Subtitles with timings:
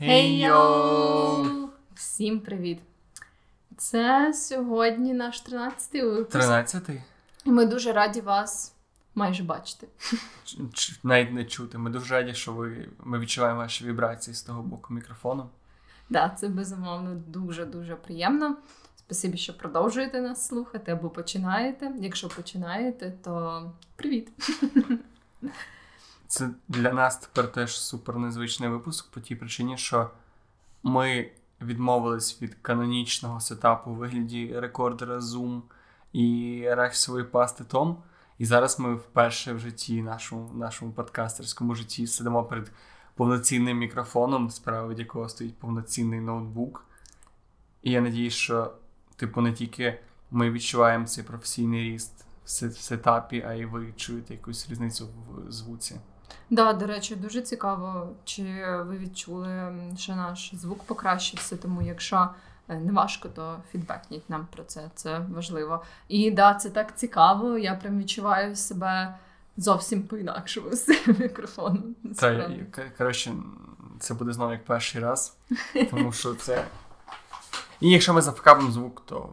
[0.00, 1.68] Хей-йоу!
[1.94, 2.78] Всім привіт!
[3.76, 6.36] Це сьогодні наш 13-й випуск.
[6.48, 7.00] 13-й?
[7.44, 8.74] І ми дуже раді вас
[9.14, 9.86] майже бачити.
[10.72, 11.78] Ч- Навіть не чути.
[11.78, 15.48] Ми дуже раді, що ви ми відчуваємо ваші вібрації з того боку мікрофону.
[16.10, 18.56] Да, це безумовно дуже-дуже приємно.
[18.96, 21.92] Спасибі, що продовжуєте нас слухати або починаєте.
[22.00, 23.62] Якщо починаєте, то
[23.96, 24.28] привіт!
[26.30, 30.10] Це для нас тепер теж супер незвичний випуск по тій причині, що
[30.82, 31.30] ми
[31.60, 35.60] відмовились від канонічного сетапу у вигляді рекордера Zoom
[36.12, 37.96] і рексової пасти Tom.
[38.38, 42.72] І зараз ми вперше в житті, нашому, нашому подкастерському житті, сидимо перед
[43.14, 46.84] повноцінним мікрофоном, справа від якого стоїть повноцінний ноутбук.
[47.82, 48.72] І я надіюсь, що,
[49.16, 54.70] типу, не тільки ми відчуваємо цей професійний ріст в сетапі, а й ви чуєте якусь
[54.70, 56.00] різницю в звуці.
[56.50, 58.42] Да, до речі, дуже цікаво, чи
[58.86, 62.28] ви відчули, що наш звук покращився, тому якщо
[62.68, 64.90] е, не важко, то фідбекніть нам про це.
[64.94, 65.84] Це важливо.
[66.08, 67.58] І да, це так цікаво.
[67.58, 69.14] Я прям відчуваю себе
[69.56, 70.88] зовсім по-інакшому з
[71.18, 71.94] мікрофоном.
[72.16, 72.50] Та,
[72.98, 73.32] коротше,
[74.00, 75.36] це буде знову як перший раз,
[75.90, 76.64] тому що це.
[77.80, 79.28] І якщо ми зафакапимо звук, то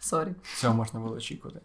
[0.00, 0.34] Sorry.
[0.56, 1.60] цього можна було очікувати.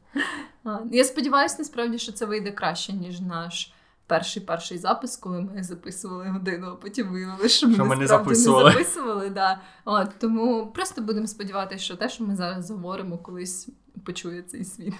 [0.91, 3.73] Я сподіваюся, насправді, що це вийде краще, ніж наш
[4.09, 8.07] перший перший запис, коли ми записували годину, а потім виявили, що ми, Що ми не
[8.07, 8.63] записували.
[8.63, 9.29] не записували.
[9.29, 9.61] Да.
[9.85, 13.69] От, тому просто будемо сподіватися, що те, що ми зараз говоримо, колись
[14.05, 14.93] почує цей світ.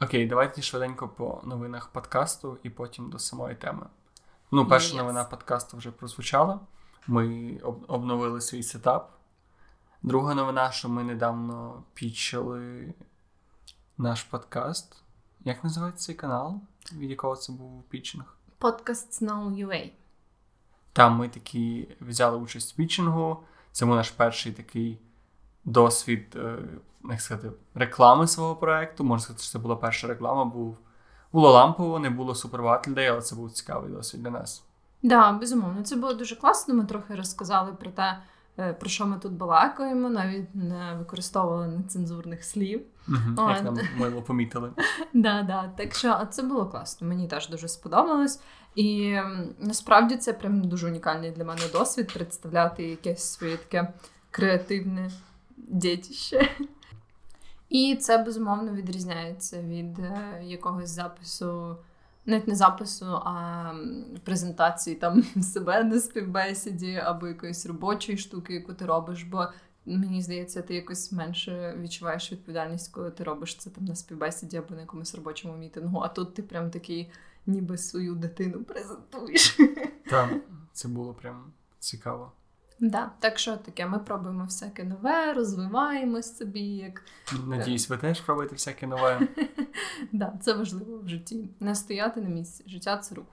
[0.00, 3.86] Окей, давайте швиденько по новинах подкасту і потім до самої теми.
[4.50, 4.98] Ну, перша Yes.
[4.98, 6.60] новина подкасту вже прозвучала.
[7.06, 9.10] Ми об- обновили свій сетап.
[10.02, 12.94] Друга новина, що ми недавно пічили
[13.98, 15.02] наш подкаст.
[15.44, 16.60] Як називається цей канал,
[16.92, 18.36] від якого це був пічинг?
[18.62, 19.90] Подкаст Snow.ua.
[20.92, 23.36] Там ми такі взяли участь в вічингу.
[23.72, 24.98] Це був наш перший такий
[25.64, 26.58] досвід, е,
[27.04, 29.04] як сказати, реклами свого проекту.
[29.04, 30.44] Можна сказати, що це була перша реклама.
[30.44, 30.78] Був,
[31.32, 34.64] було лампово, не було супербагато людей, але це був цікавий досвід для нас.
[35.02, 36.74] Да, безумовно, це було дуже класно.
[36.74, 38.18] Ми трохи розказали про те,
[38.56, 42.82] про що ми тут балакаємо, навіть не використовували нецензурних слів.
[43.36, 44.70] О, Як нам мило помітили.
[45.14, 45.72] Да, да.
[45.76, 47.08] Так що це було класно.
[47.08, 48.40] Мені теж дуже сподобалось.
[48.74, 49.16] І
[49.58, 53.92] насправді це прям дуже унікальний для мене досвід представляти якесь своє таке
[54.30, 55.10] креативне
[55.56, 56.48] дітище.
[57.68, 61.76] І це безумовно відрізняється від е, якогось запису,
[62.26, 63.72] навіть не запису, а
[64.24, 69.22] презентації там себе на співбесіді або якоїсь робочої штуки, яку ти робиш.
[69.22, 69.48] Бо
[69.86, 74.74] Мені здається, ти якось менше відчуваєш відповідальність, коли ти робиш це там на співбесіді або
[74.74, 76.00] на якомусь робочому мітингу.
[76.00, 77.10] А тут ти прям такий,
[77.46, 79.58] ніби свою дитину презентуєш.
[80.10, 80.34] Так,
[80.72, 82.32] це було прям цікаво.
[82.82, 86.60] Да, так що таке, ми пробуємо всяке нове, розвиваємось собі.
[86.60, 87.02] Як
[87.46, 89.28] Надіюсь, ви теж пробуєте всяке нове.
[90.12, 91.48] да, це важливо в житті.
[91.60, 92.64] Не стояти на місці.
[92.66, 93.24] Життя це рух.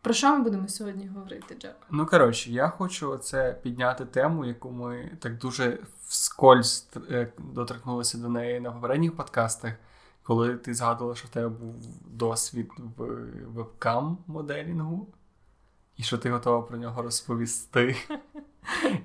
[0.00, 1.76] Про що ми будемо сьогодні говорити, Джек?
[1.90, 8.28] Ну, коротше, я хочу це підняти тему, яку ми так дуже вскользь е, доторкнулися до
[8.28, 9.72] неї на попередніх подкастах,
[10.22, 11.74] коли ти згадувала, що в тебе був
[12.06, 13.04] досвід в
[13.46, 15.08] вебкам моделінгу,
[15.96, 17.96] і що ти готова про нього розповісти.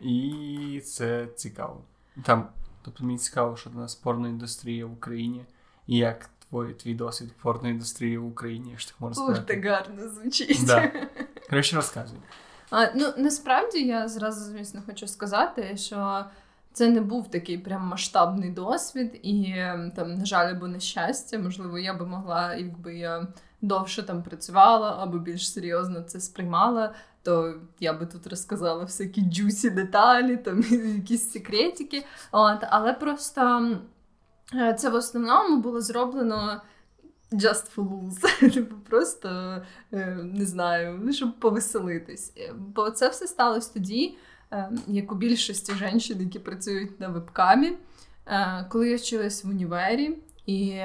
[0.01, 1.81] І це цікаво.
[2.23, 2.47] Там,
[2.81, 5.45] тобто мені цікаво, що до нас порноіндустрія в Україні,
[5.87, 9.53] і як твій, твій досвід порноіндустрії в Україні, якщо так можна Ух, сказати.
[9.53, 10.65] так гарно звучить.
[10.65, 10.91] Да.
[11.49, 12.19] Коротше, розказуй.
[12.71, 16.25] А, ну, насправді я зразу, звісно, хочу сказати, що
[16.73, 21.39] це не був такий прям масштабний досвід, і ем, там, на жаль, або на щастя,
[21.39, 23.27] можливо, я би могла, якби я
[23.61, 26.93] довше там працювала або більш серйозно це сприймала,
[27.29, 30.61] то я би тут розказала всякі джусі деталі, там
[30.95, 32.05] якісь секретики.
[32.31, 33.71] От, але просто
[34.53, 36.61] е, це в основному було зроблено.
[37.31, 38.53] Just for lose.
[38.53, 39.29] Типу просто
[39.93, 42.33] е, не знаю, щоб повеселитись.
[42.37, 44.17] Е, Бо це все сталося тоді,
[44.87, 47.77] як у більшості жінок, які працюють на вебкамі,
[48.69, 50.81] коли я вчилась в універі, і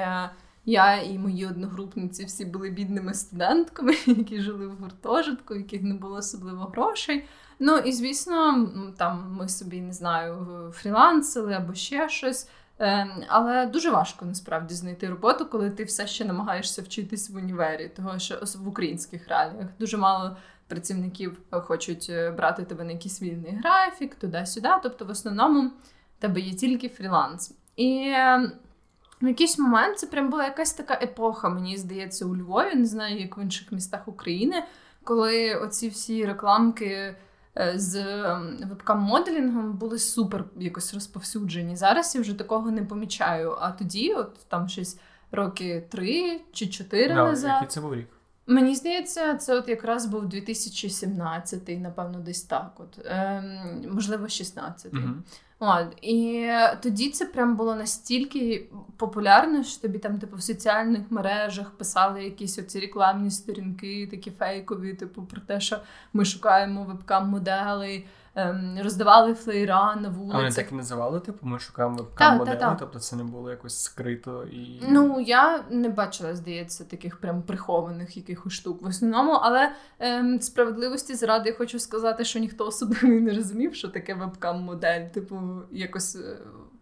[0.65, 6.15] я і мої одногрупниці всі були бідними студентками, які жили в гуртожитку, яких не було
[6.15, 7.25] особливо грошей.
[7.59, 12.49] Ну і звісно, там ми собі не знаю, фрілансили або ще щось.
[12.79, 17.89] Е, Але дуже важко насправді знайти роботу, коли ти все ще намагаєшся вчитись в універі,
[17.95, 20.37] того що в українських реаліях дуже мало
[20.67, 24.69] працівників е, хочуть е, брати тебе на якийсь вільний графік, туди-сюди.
[24.83, 25.71] Тобто, в основному
[26.19, 27.53] тебе є тільки фріланс.
[27.75, 28.13] І
[29.25, 33.19] в якийсь момент це прям була якась така епоха, мені здається, у Львові, не знаю,
[33.19, 34.63] як в інших містах України,
[35.03, 37.15] коли оці всі рекламки
[37.57, 41.75] е, з ем, вебкам-моделінгом були супер якось розповсюджені.
[41.75, 43.57] Зараз я вже такого не помічаю.
[43.59, 44.99] А тоді, от там щось
[45.31, 47.51] роки три чи чотири Да, назад.
[47.53, 48.07] Який це був рік?
[48.47, 52.71] Мені здається, це от якраз був 2017, напевно, десь так.
[52.77, 54.93] От ем, можливо, 16.
[54.93, 55.09] Угу.
[55.59, 56.49] От, і
[56.81, 62.59] тоді це прям було настільки популярно, що тобі там, типу, в соціальних мережах писали якісь
[62.59, 65.79] оці рекламні сторінки, такі фейкові, типу, про те, що
[66.13, 71.97] ми шукаємо вебкам-моделей, ем, роздавали флеєра на А вони так і називали, типу, ми шукаємо
[71.97, 72.53] Та, вебкам та, та.
[72.53, 74.81] модели, тобто це не було якось скрито і.
[74.89, 81.15] Ну, я не бачила, здається, таких прям прихованих якихось штук в основному, але ем, справедливості
[81.15, 85.39] заради я хочу сказати, що ніхто особливо не розумів, що таке вебкам-модель, типу,
[85.71, 86.15] якось.
[86.15, 86.37] е,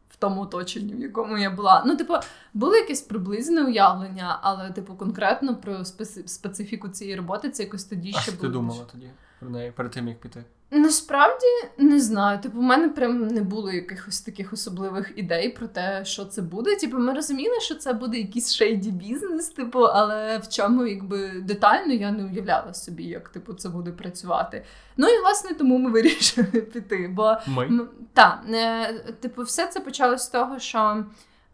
[0.09, 1.83] В тому оточенні, в якому я була.
[1.85, 2.13] Ну, типу,
[2.53, 5.85] було якесь приблизне уявлення, але, типу, конкретно про
[6.25, 9.09] специфіку цієї роботи це якось тоді а ще що ти думала тоді
[9.43, 10.43] про неї перед тим, як піти?
[10.71, 11.45] Насправді
[11.77, 12.39] не знаю.
[12.39, 16.75] Типу, в мене прям не було якихось таких особливих ідей про те, що це буде.
[16.75, 21.93] Типу, ми розуміли, що це буде якийсь шейді бізнес, типу, але в чому якби детально
[21.93, 24.63] я не уявляла собі, як типу це буде працювати.
[24.97, 27.11] Ну і власне тому ми вирішили піти.
[27.15, 27.65] Бо Ми.
[27.65, 31.05] М, Так, е, типу, все це почалося з того, що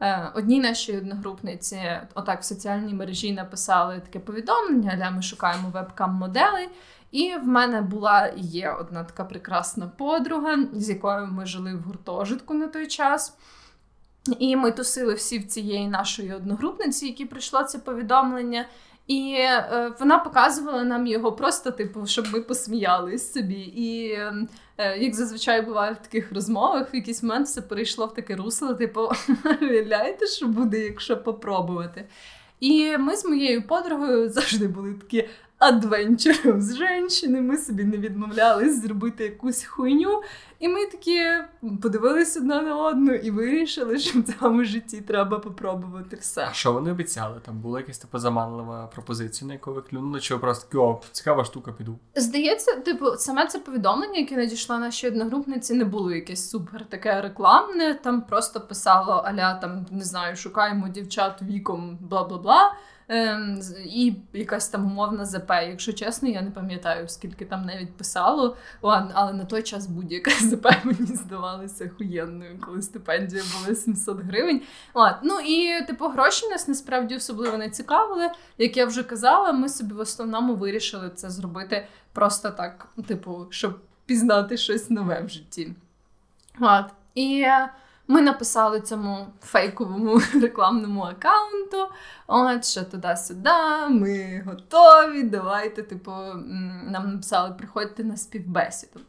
[0.02, 1.82] е, одній нашій одногрупниці,
[2.16, 6.70] отак в соціальній мережі написали таке повідомлення, аля ми шукаємо вебкам-моделей.
[7.12, 12.54] І в мене була є одна така прекрасна подруга, з якою ми жили в гуртожитку
[12.54, 13.38] на той час.
[14.40, 18.66] І ми тусили всі в цієї нашої одногрупниці, які прийшло це повідомлення.
[19.08, 23.60] І е, вона показувала нам його просто, типу, щоб ми посміялись собі.
[23.60, 24.12] І
[24.78, 28.74] е, як зазвичай буває в таких розмовах, в якийсь момент все перейшло в таке русло,
[28.74, 29.10] типу,
[29.62, 32.06] уявляєте, що буде, якщо попробувати.
[32.60, 35.30] І ми з моєю подругою завжди були такі
[35.60, 37.42] адвенчером з жінки.
[37.42, 40.22] Ми собі не відмовлялись зробити якусь хуйню.
[40.60, 41.26] І ми такі
[41.82, 46.48] подивилися одна на одну і вирішили, що в цьому житті треба попробувати все.
[46.50, 47.40] А що вони обіцяли?
[47.46, 51.02] Там була якась типу заманлива пропозиція, на яку ви клюнули, чи ви просто такі, о,
[51.12, 52.00] цікава штука, піду.
[52.16, 57.94] Здається, типу, саме це повідомлення, яке надійшло нашій одногрупниці, не було якесь супер таке рекламне.
[57.94, 62.74] Там просто писало аля там не знаю, шукаємо дівчат віком, бла бла бла.
[63.12, 65.50] Ем, і якась там умовна ЗП.
[65.50, 68.58] Якщо чесно, я не пам'ятаю, скільки там навіть писало.
[68.82, 74.62] Ладно, але на той час будь-яка ЗП мені здавалася хуєнною, коли стипендія була 700 гривень.
[74.94, 78.30] От, ну і типу гроші нас насправді особливо не цікавили.
[78.58, 83.80] Як я вже казала, ми собі в основному вирішили це зробити просто так, типу, щоб
[84.06, 85.74] пізнати щось нове в житті.
[86.60, 86.86] От.
[87.16, 87.46] І
[88.10, 91.94] ми написали цьому фейковому рекламному аккаунту.
[92.28, 93.50] От, що туди-сюди,
[93.90, 95.24] ми готові.
[95.24, 96.12] Давайте, типу,
[96.92, 99.00] нам написали, приходьте на співбесіду.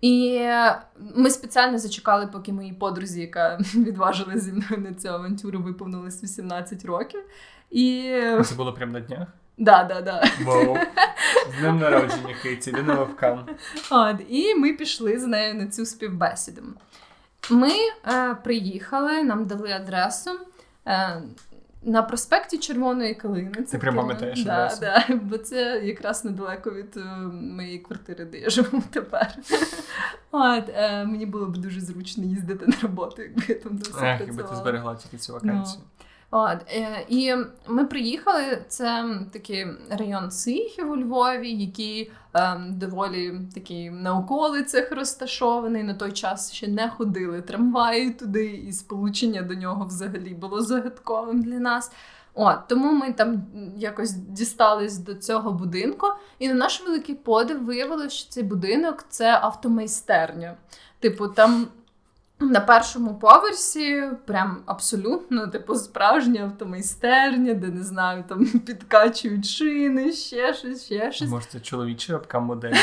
[0.00, 0.48] І
[1.14, 6.84] ми спеціально зачекали, поки моїй подрузі, яка відважила зі мною на цю авантюру, виповнилось 18
[6.84, 7.20] років.
[7.70, 8.12] І
[8.44, 9.28] Це було прямо на днях.
[9.58, 10.24] да, да, да.
[10.44, 10.76] Вау.
[11.56, 13.46] З днем народження, Кейті, іди на вебкам.
[13.90, 16.62] От, і ми пішли з нею на цю співбесіду.
[17.52, 17.72] Ми
[18.06, 20.30] е, приїхали, нам дали адресу.
[20.86, 21.22] Е,
[21.84, 23.62] на проспекті Червоної Калини.
[23.66, 24.80] Це прямо пам'ятаєш да, адресу?
[24.80, 27.00] да, бо це якраз недалеко від е,
[27.32, 29.34] моєї квартири, де я живу тепер.
[30.30, 34.20] От, е, мені було б дуже зручно їздити на роботу, якби я там досі Ех,
[34.20, 35.82] якби ти зберегла тільки цю вакансію.
[36.34, 37.34] От, е, і
[37.66, 38.62] ми приїхали.
[38.68, 45.82] Це такий район Сихів у Львові, який е, доволі такий на околицях розташований.
[45.82, 51.42] На той час ще не ходили трамваї туди, і сполучення до нього взагалі було загадковим
[51.42, 51.92] для нас.
[52.34, 53.42] От, тому ми там
[53.76, 56.06] якось дістались до цього будинку,
[56.38, 60.56] і на наш великий подив виявилося, що цей будинок це автомайстерня.
[61.00, 61.66] Типу, там
[62.40, 70.54] на першому поверсі прям абсолютно, типу, справжня автомайстерня, де не знаю, там підкачують шини, ще
[70.54, 71.28] щось, ще щось.
[71.28, 72.74] Може, це чоловіча вебкам модель.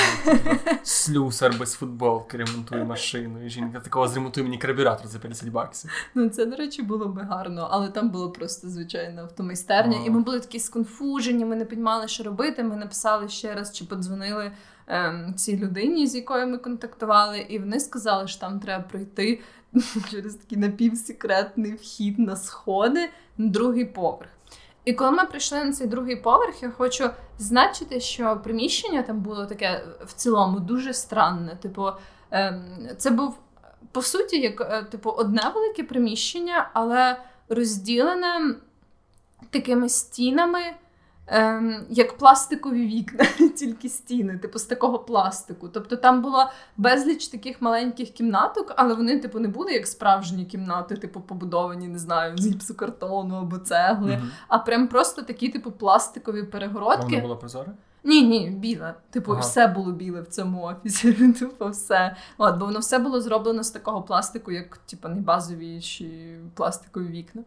[0.83, 3.45] Слюсар без футболки ремонтує машину.
[3.45, 5.91] І жінка такого зремонтує мені карбюратор за 50 баксів.
[6.15, 9.97] Ну, це, до речі, було би гарно, але там було просто звичайна автомайстерня.
[10.05, 12.63] І ми були такі сконфужені, ми не розуміли, що робити.
[12.63, 14.51] Ми написали ще раз чи подзвонили
[14.89, 19.41] ем, цій людині, з якою ми контактували, і вони сказали, що там треба пройти
[20.11, 24.29] через такий напівсекретний вхід на сходи на другий поверх.
[24.85, 29.45] І коли ми прийшли на цей другий поверх, я хочу зазначити, що приміщення там було
[29.45, 31.57] таке в цілому дуже странне.
[31.61, 31.87] Типу,
[32.31, 32.63] ем,
[32.97, 33.37] це був
[33.91, 38.55] по суті як е, типу одне велике приміщення, але розділене
[39.49, 40.61] такими стінами.
[41.31, 43.25] Ем, як пластикові вікна,
[43.57, 45.69] тільки стіни, типу з такого пластику.
[45.69, 50.95] Тобто там було безліч таких маленьких кімнаток, але вони, типу, не були як справжні кімнати,
[50.95, 56.45] типу, побудовані, не знаю, з гіпсокартону або цегли, а прям просто такі, типу, пластикові А
[56.45, 57.05] перегородки.
[57.05, 57.71] Воно було прозоре?
[58.03, 58.93] Ні, ні, біле.
[59.09, 59.41] Типу, Ага.
[59.41, 61.13] все було біле в цьому офісі.
[61.39, 62.15] Типу, все.
[62.37, 67.07] От, бо воно все було зроблено з такого пластику, як типу, не базові чи пластикові
[67.07, 67.41] вікна.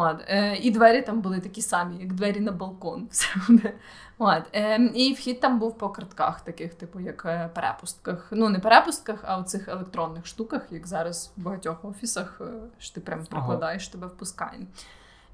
[0.00, 3.08] От, е, і двері там були такі самі, як двері на балкон.
[4.18, 8.28] От, е, і вхід там був по картках, таких, типу, як е, перепустках.
[8.30, 12.44] Ну, не перепустках, а у цих електронних штуках, як зараз в багатьох офісах, е,
[12.78, 14.66] що ти прям прикладаєш, тебе впускає.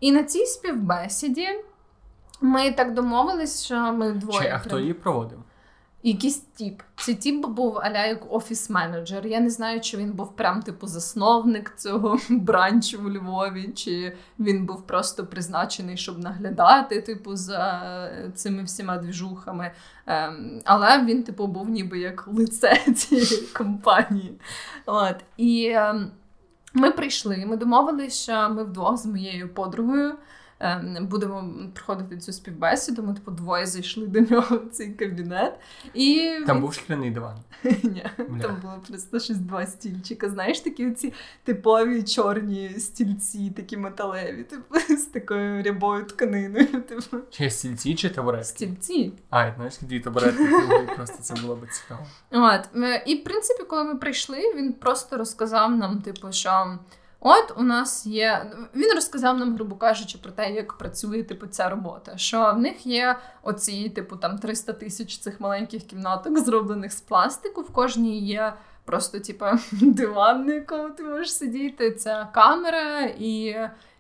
[0.01, 1.49] І на цій співбесіді
[2.41, 4.41] ми так домовились, що ми двоє.
[4.41, 5.39] Чи, а хто її проводив?
[6.07, 6.83] Якийсь тіп.
[6.97, 9.27] Цей тіп був аля як офіс-менеджер.
[9.27, 14.67] Я не знаю, чи він був прям типу засновник цього бранчу у Львові, чи він
[14.67, 19.73] був просто призначений, щоб наглядати, типу, за цими всіма двіжухами.
[20.07, 24.41] Ем, але він, типу, був ніби як лице цієї компанії.
[24.87, 25.17] От.
[25.37, 26.11] І ем,
[26.75, 30.15] ми прийшли, ми домовилися, що ми вдвох з моєю подругою.
[30.61, 33.03] Ем, Будемо проходити цю співбесіду.
[33.03, 35.55] Ми типу двоє зайшли до нього в цей кабінет,
[35.95, 37.37] і Там був шкляний диван.
[37.65, 40.29] Ні, там було просто щось два стільчика.
[40.31, 41.13] Знаєш, такі ці
[41.45, 46.67] типові чорні стільці, такі металеві, типу, з такою рябою тканиною.
[46.89, 48.45] Типу, Чи стільці, чи табуретки?
[48.45, 49.13] стільці.
[49.31, 50.45] А, знаєш, дві табуретки
[50.97, 52.07] просто це було б цікаво.
[52.31, 52.69] От.
[53.07, 56.79] І, в принципі, коли ми прийшли, він просто розказав нам, типу, що.
[57.29, 58.53] От у нас є.
[58.75, 62.17] Він розказав нам, грубо кажучи, про те, як працює типу ця робота.
[62.17, 67.61] Що в них є оці, типу, там 300 тисяч цих маленьких кімнаток, зроблених з пластику.
[67.61, 68.55] В кожній є
[68.85, 71.93] просто, типу, диван, на якому ти можеш сидіти.
[71.93, 73.57] Це камера і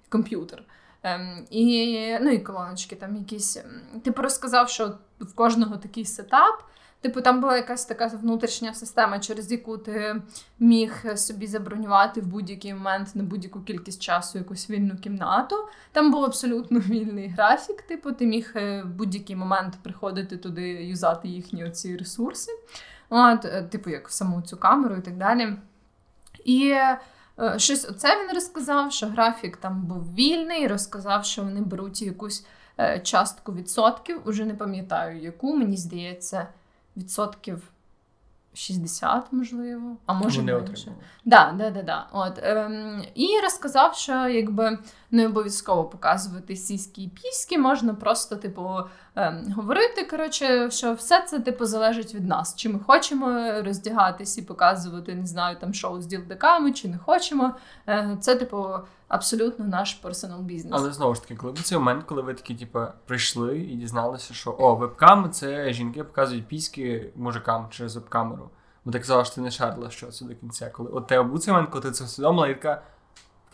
[0.08, 0.62] комп'ютер.
[1.02, 3.58] Ем, і, ну, і колоночки там якісь.
[4.04, 6.62] Типу розказав, що в кожного такий сетап.
[7.06, 10.22] Типу, там була якась така внутрішня система, через яку ти
[10.58, 15.56] міг собі забронювати в будь-який момент на будь-яку кількість часу якусь вільну кімнату.
[15.92, 17.82] Там був абсолютно вільний графік.
[17.82, 22.52] Типу, ти міг е, в будь-який момент приходити туди, юзати їхні оці ресурси.
[23.10, 25.56] От, е, типу, як саму цю камеру і так далі.
[26.44, 26.98] І е,
[27.56, 32.46] щось оце він розказав, що графік там був вільний, розказав, що вони беруть якусь
[33.02, 36.46] частку відсотків, уже не пам'ятаю яку, мені здається,
[36.96, 37.62] відсотків
[38.54, 40.92] 60, можливо, а може не менше.
[41.24, 42.06] Да, да, да, да.
[42.12, 44.78] От, ем, і розказав, що якби
[45.10, 48.70] не обов'язково показувати сіські і піськи, можна просто, типу,
[49.16, 52.56] ем, говорити, коротше, що все це типу залежить від нас.
[52.56, 57.54] Чи ми хочемо роздягатись і показувати, не знаю, там шоу з ділдаками, чи не хочемо.
[57.88, 58.68] Е, це, типу,
[59.08, 60.74] абсолютно наш персонал бізнес.
[60.76, 64.56] Але знову ж таки, коли цей момент, коли ви такі, типу, прийшли і дізналися, що
[64.58, 68.50] о, вебкам це жінки показують піськи мужикам через веб-камеру.
[68.84, 70.70] Бо ти казала, що ти не шарила, що це до кінця.
[70.70, 72.82] Коли от тебе був цей момент, коли ти це усвідомила, і така.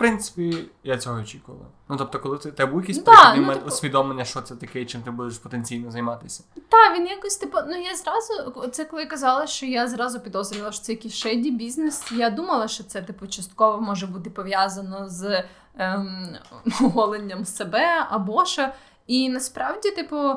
[0.02, 1.64] Принципі, я цього очікувала.
[1.88, 4.84] Ну тобто, коли ти тебе якийсь Да, перехідний ну, момент типу- усвідомлення, що це таке,
[4.84, 6.44] чим ти будеш потенційно займатися.
[6.68, 10.82] Та, він якось типу, ну я зразу, це коли казала, що я зразу підозрювала, що
[10.82, 12.12] це якийсь шейді бізнес.
[12.12, 15.44] Я думала, що це типу частково може бути пов'язано з
[15.78, 16.36] ем,
[16.80, 18.68] оголенням себе або що.
[19.06, 20.32] І насправді, типу,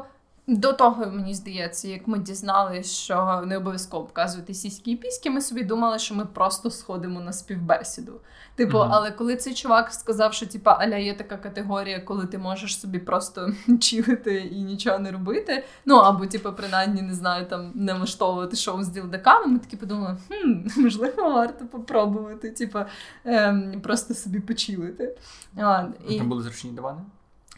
[0.47, 5.41] до того, мені здається, як ми дізналися, що не обов'язково показувати сіські і піськи, ми
[5.41, 8.21] собі думали, що ми просто сходимо на співбесіду.
[8.55, 8.87] Типу, Мгм.
[8.91, 12.99] але коли цей чувак сказав, що типу, аля є така категорія, коли ти можеш собі
[12.99, 18.55] просто чилити і нічого не робити, ну або, типу, принаймні, не знаю, там не влаштовувати
[18.55, 22.79] шоу з ділдаками, ми такі подумали, хм, можливо, варто попробувати, типу,
[23.25, 25.17] ем, просто собі почилити.
[25.57, 26.17] А, і...
[26.17, 27.01] Там були зручні дивани.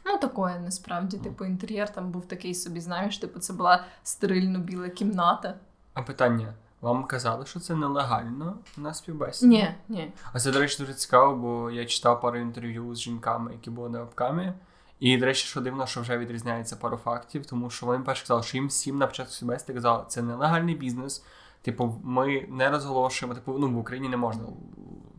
[0.08, 4.90] Ну, такое насправді, типу, інтер'єр там був такий собі, знаєш, типу, це була стерильно біла
[4.90, 5.54] кімната.
[5.94, 9.48] А питання: вам казали, що це нелегально на співбесіді?
[9.48, 10.12] Ні, ні.
[10.34, 13.90] А це, до речі, дуже цікаво, бо я читав пару інтерв'ю з жінками, які були
[13.90, 14.54] на вебкамі.
[15.00, 18.44] І, до речі, що дивно, що вже відрізняється пару фактів, тому що вони перше казали,
[18.44, 21.24] що їм всім на початку співбесіди казали, це нелегальний бізнес.
[21.62, 24.44] Типу, ми не розголошуємо, типу, ну в Україні не можна,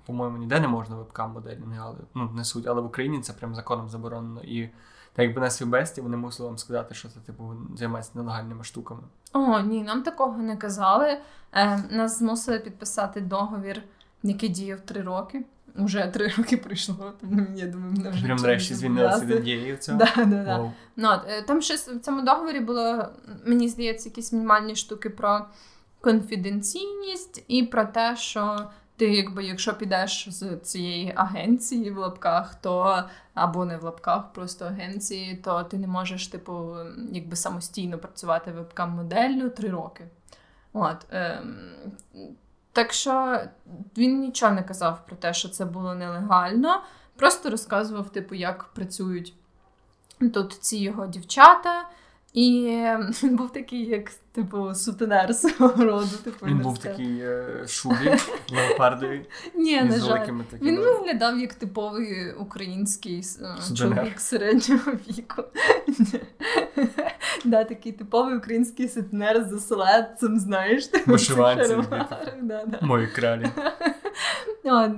[0.09, 3.55] по-моєму, ніде не можна вебкам моделінги, але ну не суть, але в Україні це прям
[3.55, 4.41] законом заборонено.
[4.41, 4.62] І
[5.12, 9.00] так якби на співбесіді вони мусили вам сказати, що це типу займається нелегальними штуками.
[9.33, 11.19] О, ні, нам такого не казали.
[11.53, 13.83] Е, нас змусили підписати договір,
[14.23, 15.45] який діяв три роки.
[15.77, 19.99] Уже три роки пройшло, тому я думаю, мене вже Прям нарешті звільнилися від дієї цього.
[19.99, 20.73] Да, да, да.
[20.97, 23.05] Ну, от, е, там щось в цьому договорі було,
[23.47, 25.47] мені здається, якісь мінімальні штуки про
[26.00, 33.02] конфіденційність і про те, що ти, якби, якщо підеш з цієї агенції в лапках, то
[33.35, 36.76] або не в лапках, просто агенції, то ти не можеш, типу,
[37.12, 40.05] якби самостійно працювати вебкам моделлю три роки.
[40.73, 41.57] От, ем,
[42.73, 43.40] Так що
[43.97, 46.83] він нічого не казав про те, що це було нелегально.
[47.17, 49.35] Просто розказував, типу, як працюють
[50.35, 51.88] тут ці його дівчата.
[52.32, 52.76] І
[53.23, 56.16] він був такий, як типу, сутенер свого роду.
[56.25, 58.16] Типу, Він був такий е, шубі,
[58.52, 59.26] леопардові.
[59.54, 60.26] Ні, на жаль.
[60.62, 65.42] Він виглядав як типовий український е, чоловік середнього віку.
[67.44, 70.90] да, Такий типовий український сутенер з оселедцем, знаєш.
[71.06, 71.76] Вишиванці.
[72.80, 73.47] Мої кралі.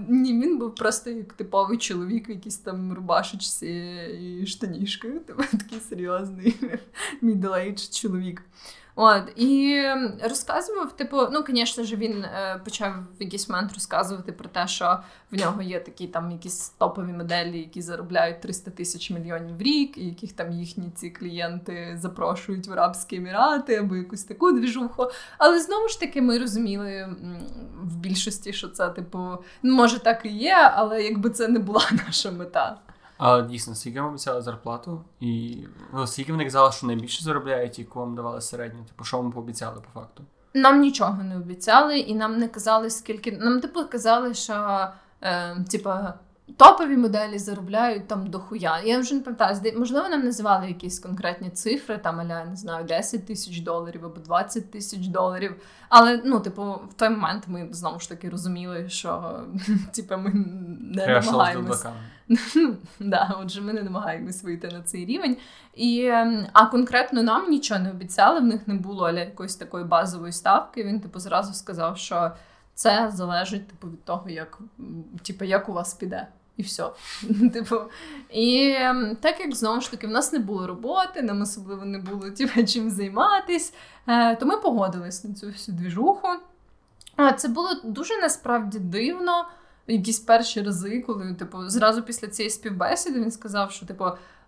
[0.08, 3.66] Ні, він був просто як типовий чоловік, в якійсь там рубашечці
[4.42, 5.20] і штанішкою.
[5.20, 6.56] Типу, такий серйозний
[7.22, 8.42] middle-aged чоловік.
[9.02, 9.82] От, І
[10.22, 14.98] розказував, типу, ну, звісно ж, він е, почав в якийсь момент розказувати про те, що
[15.30, 19.98] в нього є такі там якісь топові моделі, які заробляють 300 тисяч мільйонів в рік,
[19.98, 25.06] і яких там їхні ці клієнти запрошують в Арабські Емірати або якусь таку двіжуху.
[25.38, 27.08] Але знову ж таки, ми розуміли
[27.82, 29.28] в більшості, що це, типу,
[29.62, 32.78] може так і є, але якби це не була наша мета.
[33.20, 35.04] А дійсно, скільки вам обіцяли зарплату?
[35.20, 35.58] І
[35.94, 38.84] ну, скільки вони казали, що найбільше заробляють, і вам давали середню?
[38.84, 40.24] Типу, що вам пообіцяли по факту?
[40.54, 43.32] Нам нічого не обіцяли, і нам не казали, скільки.
[43.32, 44.86] Нам типу казали, що
[45.22, 45.90] е, типу,
[46.56, 48.80] топові моделі заробляють там до хуя.
[48.84, 53.26] Я вже не пам'ятаю, можливо, нам називали якісь конкретні цифри, там аля, не знаю, 10
[53.26, 55.56] тисяч доларів або 20 тисяч доларів.
[55.88, 59.40] Але ну, типу, в той момент ми знову ж таки розуміли, що
[59.94, 60.32] типу, ми
[60.80, 61.92] не намагаємося.
[63.00, 65.36] да, Отже, ми не намагаємось вийти на цей рівень.
[65.74, 70.32] І, ем, А конкретно нам нічого не обіцяли, в них не було якоїсь такої базової
[70.32, 70.84] ставки.
[70.84, 72.32] Він типу зразу сказав, що
[72.74, 74.58] це залежить типу, від того, як
[75.22, 76.26] типу, як у вас піде.
[76.60, 76.90] І все.
[77.52, 77.76] Типу,
[78.30, 81.98] І ем, так як знову ж таки в нас не було роботи, нам особливо не
[81.98, 83.74] було типу, чим займатись,
[84.06, 86.28] е, то ми погодились на цю всю двіжуху.
[87.36, 89.46] Це було дуже насправді дивно.
[89.86, 94.04] Якісь перші рази, коли типу, зразу після цієї співбесіди він сказав, що типу,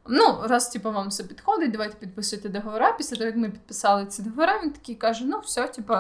[0.07, 2.87] ну, раз типу, вам все підходить, давайте підписуйте договори.
[2.99, 5.95] Після того, як ми підписали ці договори, він такий каже: ну, все, типу.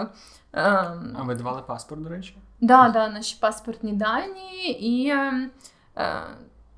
[0.53, 1.17] Ем...
[1.19, 2.35] А ви давали паспорт, до речі?
[2.35, 5.09] Так, да, да, наші паспортні дані і.
[5.09, 5.51] Е,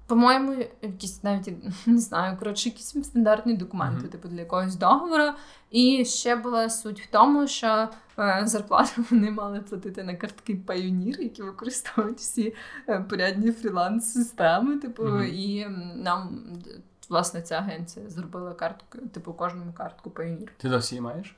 [0.06, 1.52] по-моєму, якісь навіть
[1.86, 4.10] не знаю, коротше, якісь стандартні документи, mm-hmm.
[4.10, 5.32] типу для якогось договору.
[5.70, 11.20] І ще була суть в тому, що е, зарплату вони мали платити на картки Pioneer,
[11.20, 12.54] які використовують всі
[12.88, 14.76] е, порядні фріланс-системи.
[14.76, 15.24] Типу, mm-hmm.
[15.24, 16.46] і нам
[17.08, 20.48] власне ця агенція зробила картку, типу, кожному картку Pioneer.
[20.56, 21.36] Ти досі маєш?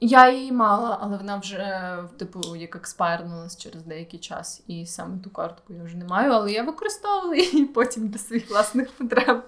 [0.00, 4.62] Я її мала, але вона вже, типу, як експайрнулась через деякий час.
[4.66, 8.50] І саме ту картку я вже не маю, але я використовувала її потім для своїх
[8.50, 9.42] власних потреб.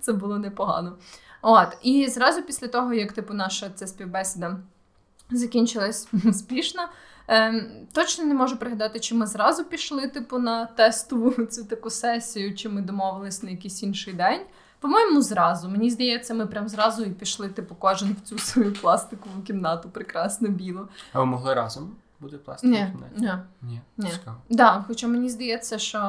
[0.00, 0.96] Це було непогано.
[1.42, 4.58] От, І зразу після того, як типу, наша ця співбесіда
[5.30, 6.88] закінчилась успішно,
[7.28, 12.54] ем, точно не можу пригадати, чи ми зразу пішли типу, на тестову цю таку сесію,
[12.54, 14.40] чи ми домовились на якийсь інший день.
[14.80, 15.68] По-моєму, зразу.
[15.68, 20.48] Мені здається, ми прям зразу і пішли, типу, кожен в цю свою пластикову кімнату, прекрасно
[20.48, 20.88] білу.
[21.12, 23.14] А ви могли разом бути пластикову кімнаті?
[23.16, 23.32] Ні.
[23.62, 23.80] Ні.
[23.96, 24.10] Ні.
[24.50, 26.00] Да, Хоча мені здається, що,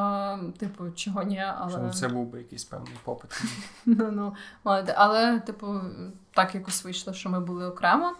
[0.57, 1.71] типу, чого ні, але.
[1.71, 3.41] Що це був би якийсь певний попит.
[3.85, 4.33] ну, ну,
[4.95, 5.81] Але, типу,
[6.33, 8.13] так якось вийшло, що ми були окремо.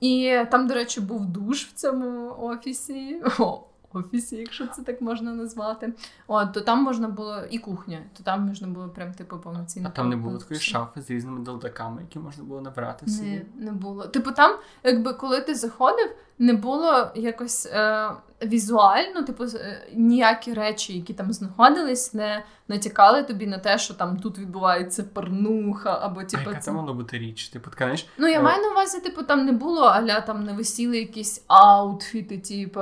[0.00, 3.22] І там, до речі, був душ в цьому офісі.
[3.38, 3.60] О,
[3.92, 5.92] офісі, якщо це так можна назвати.
[6.26, 9.88] От, то там можна було і кухня, то там можна було прям типу повноцінно.
[9.88, 13.46] А там не було такої шафи з різними долдаками, які можна було набрати собі?
[13.56, 14.06] Не, не було.
[14.06, 18.10] Типу, там, якби коли ти заходив, не було якось е,
[18.42, 24.16] візуально, типу, е, ніякі речі, які там знаходились, не натякали тобі на те, що там
[24.16, 26.42] тут відбувається порнуха, або типу.
[26.46, 27.48] А яка це мала бути річ?
[27.48, 28.42] Типу, така, знаєш, Ну, я е...
[28.42, 32.80] маю на увазі, типу, там не було, аля там не висіли якісь аутфіти, типу,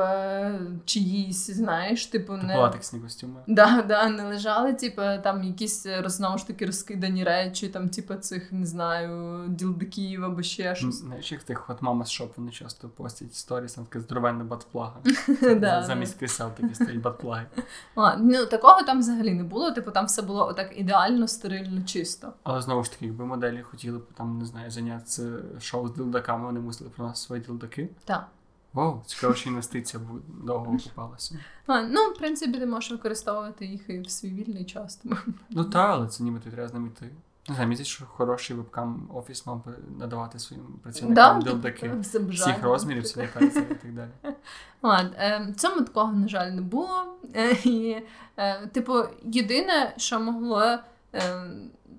[0.84, 3.40] чиїсь, знаєш, типу, не латексні костюми.
[3.46, 8.52] Да, да, не лежали, типу, там якісь знову ж таки розкидані речі, там, типу, цих,
[8.52, 10.94] не знаю, ділдиків або ще щось.
[10.94, 15.00] Знаєш, як тих от мама з шоп, вони часто постять сторіс, там така здоровенна батплага.
[15.86, 17.46] Замість крісел такі стоять батплаги.
[18.18, 19.70] Ну, такого там взагалі не було.
[19.70, 22.32] Типу, там все було отак ідеально, стерильно, чисто.
[22.42, 26.46] Але знову ж таки, якби моделі хотіли б там, не знаю, зайнятися шоу з дилдаками,
[26.46, 27.88] вони мусили про нас свої дилдаки.
[28.04, 28.26] Так.
[28.72, 30.02] Вау, цікаво, що інвестиція
[30.44, 31.38] довго окупалася.
[31.68, 35.02] Ну, в принципі, ти можеш використовувати їх і в свій вільний час.
[35.50, 37.10] Ну так, але це ніби ти треба з ними йти.
[37.48, 41.90] Не знаю, мені що хороший вебкам офіс мав би надавати своїм працівникам Да, дилдаки
[42.30, 44.10] всіх розмірів, локації і так далі.
[44.82, 47.04] Ладно, е, цьому такого, на жаль, не було.
[47.34, 48.02] Е, і,
[48.36, 50.78] е, типу, єдине, що могло.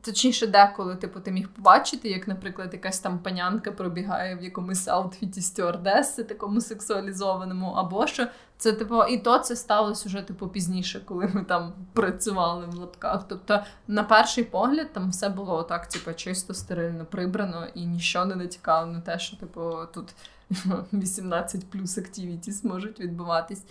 [0.02, 5.42] Точніше, деколи, типу, ти міг побачити, як, наприклад, якась там панянка пробігає в якомусь аутфіті
[5.42, 11.32] стюардеси, такому сексуалізованому, або що це, типу, і то це сталося вже типу пізніше, коли
[11.34, 13.28] ми там працювали в лапках.
[13.28, 18.36] Тобто, на перший погляд, там все було отак, типу, чисто стерильно прибрано, і нічого не
[18.36, 20.14] натякало на те, що типу тут
[20.94, 23.64] 18 плюс активітіс можуть відбуватись.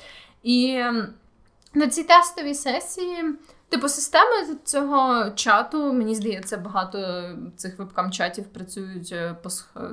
[0.42, 1.08] І ем,
[1.74, 3.34] на цій тестовій сесії.
[3.70, 7.24] Типу, системи цього чату, мені здається, багато
[7.56, 9.48] цих вебкам-чатів працюють е, по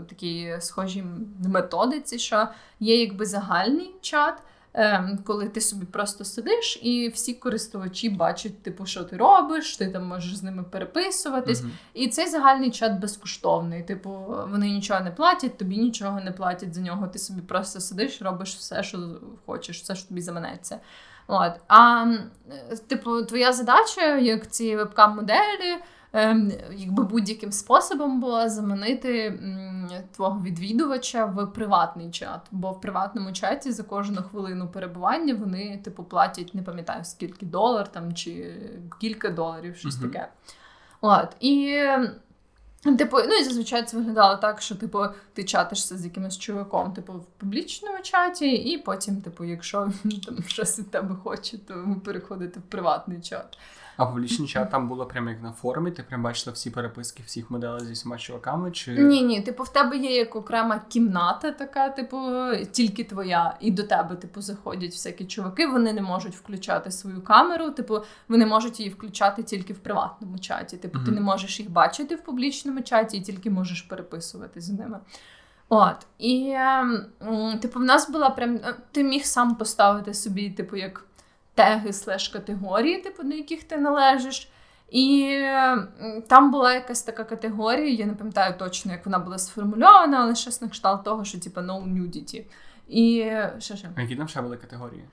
[0.10, 1.04] такій схожій
[1.48, 2.48] методиці, що
[2.80, 4.34] є якби загальний чат,
[4.74, 9.92] ем, коли ти собі просто сидиш, і всі користувачі бачать, типу, що ти робиш, ти
[9.92, 11.62] там можеш з ними переписуватись.
[11.62, 11.70] Mm-hmm.
[11.94, 13.84] І цей загальний чат безкоштовний.
[13.84, 14.10] Типу,
[14.52, 17.08] вони нічого не платять, тобі нічого не платять за нього.
[17.08, 19.00] Ти собі просто сидиш, робиш все, що
[19.46, 20.80] хочеш, все, що тобі заманеться.
[21.28, 21.52] От.
[21.68, 22.06] А
[22.88, 25.78] типу, твоя задача, як ці вебкам-моделі,
[26.14, 29.40] ем, якби будь-яким способом була заманити
[30.16, 32.42] твого відвідувача в приватний чат.
[32.52, 37.92] Бо в приватному чаті за кожну хвилину перебування вони, типу, платять, не пам'ятаю, скільки долар
[37.92, 38.56] там чи
[39.02, 40.12] кілька доларів, щось mm-hmm.
[40.12, 40.28] таке.
[41.02, 41.36] От.
[41.40, 41.84] І
[42.98, 47.14] Типу, ну і зазвичай це виглядало так, що типу ти чатишся з якимось чуваком, типу,
[47.14, 49.92] в публічному чаті, і потім, типу, якщо
[50.26, 53.58] там щось від тебе хоче, то переходити в приватний чат.
[53.98, 57.52] А публічний чат там було прямо як на форумі, ти прям бачила всі переписки всіх
[57.52, 58.72] моделей зі всіма чуваками?
[58.72, 62.18] Чи ні, ні, типу, в тебе є як окрема кімната, така, типу,
[62.72, 65.68] тільки твоя, і до тебе, типу, заходять всякі чуваки.
[65.68, 67.72] Вони не можуть включати свою камеру.
[67.72, 70.78] Типу, вони можуть її включати тільки в приватному чаті.
[70.78, 71.06] Типу, mm-hmm.
[71.06, 75.00] ти не можеш їх бачити в публічному чаті і тільки можеш переписувати з ними.
[75.70, 77.06] От, і, ем,
[77.62, 78.56] типу, в нас була прям.
[78.56, 81.06] Е, ти міг сам поставити собі, типу, як
[81.56, 84.50] теги слеш категорії, типу, до яких ти належиш.
[84.90, 85.40] І
[86.28, 90.62] там була якась така категорія, я не пам'ятаю точно, як вона була сформульована, але щось
[90.62, 92.46] на кшталт того, що типу no nudity.
[92.88, 93.90] І що ще?
[93.96, 95.04] А які там ще були категорії?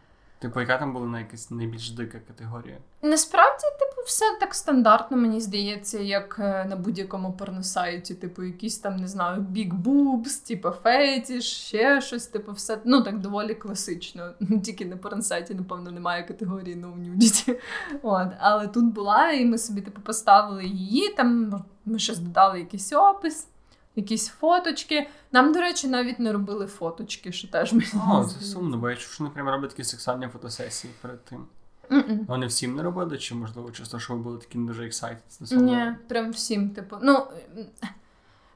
[0.42, 2.78] Типу, яка там була якась найбільш дика категорія?
[3.02, 8.96] Насправді, типу, все так стандартно, мені здається, як е, на будь-якому порносайті, типу, якісь там,
[8.96, 14.30] не знаю, big boobs, типу фетіш, ще щось, типу, все ну так доволі класично.
[14.64, 17.58] Тільки на порносайті, напевно, немає категорії no nudity.
[18.02, 21.08] От, Але тут була, і ми собі типу поставили її.
[21.08, 23.48] Там ми щось додали якийсь опис
[23.96, 25.08] якісь фоточки.
[25.32, 27.86] Нам, до речі, навіть не робили фоточки, що теж мені.
[28.10, 31.46] О, це сумно, бо я чув, що, наприклад, роблять такі сексуальні фотосесії перед тим.
[31.90, 32.26] Mm-mm.
[32.26, 35.56] Вони всім не робили, чи можливо часто, що ви були такі не дуже excited?
[35.56, 36.96] Ні, прям всім, типу.
[37.02, 37.26] Ну,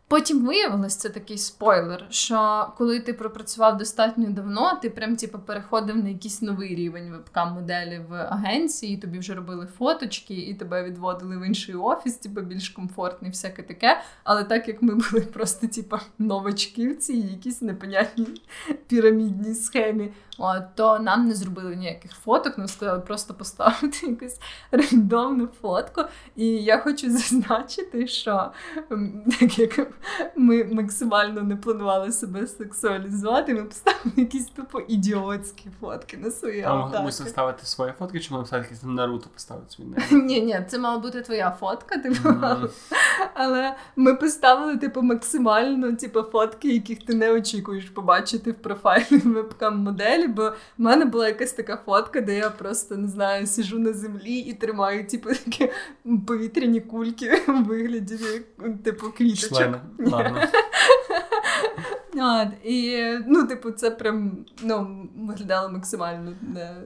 [0.09, 5.97] Потім виявилось це такий спойлер, що коли ти пропрацював достатньо давно, ти прям типу, переходив
[5.97, 11.37] на якийсь новий рівень вебкам-моделі в агенції, і тобі вже робили фоточки, і тебе відводили
[11.37, 14.01] в інший офіс, типу, більш комфортний, всяке таке.
[14.25, 18.27] Але так як ми були просто типу, в цій якійсь непонятній
[18.87, 20.13] пірамідній схемі,
[20.75, 24.41] то нам не зробили ніяких фоток, нам сказали просто поставити якусь
[24.71, 26.03] рандомну фотку.
[26.37, 28.53] І я хочу зазначити, що
[29.41, 29.96] так як
[30.37, 36.75] ми максимально не планували себе сексуалізувати, ми поставили якісь тупо ідіотські фотки на свої А
[36.75, 39.85] могли ми ставити свої фотки, чи ми поставити якісь Наруто поставити свій
[40.23, 42.29] Ні, ні, це мала бути твоя фотка, типу.
[42.29, 42.69] Mm.
[43.35, 49.79] Але ми поставили, типу, максимально типу, фотки, яких ти не очікуєш побачити в профайлі вебкам
[49.79, 53.93] моделі, бо в мене була якась така фотка, де я просто не знаю, сижу на
[53.93, 55.71] землі і тримаю, типу, такі
[56.27, 58.19] повітряні кульки у вигляді,
[58.85, 59.59] типу, квіточок.
[59.59, 59.81] Члена.
[59.99, 60.43] Ладно.
[62.19, 66.77] От, І, ну, типу, це прям ну, виглядало максимально не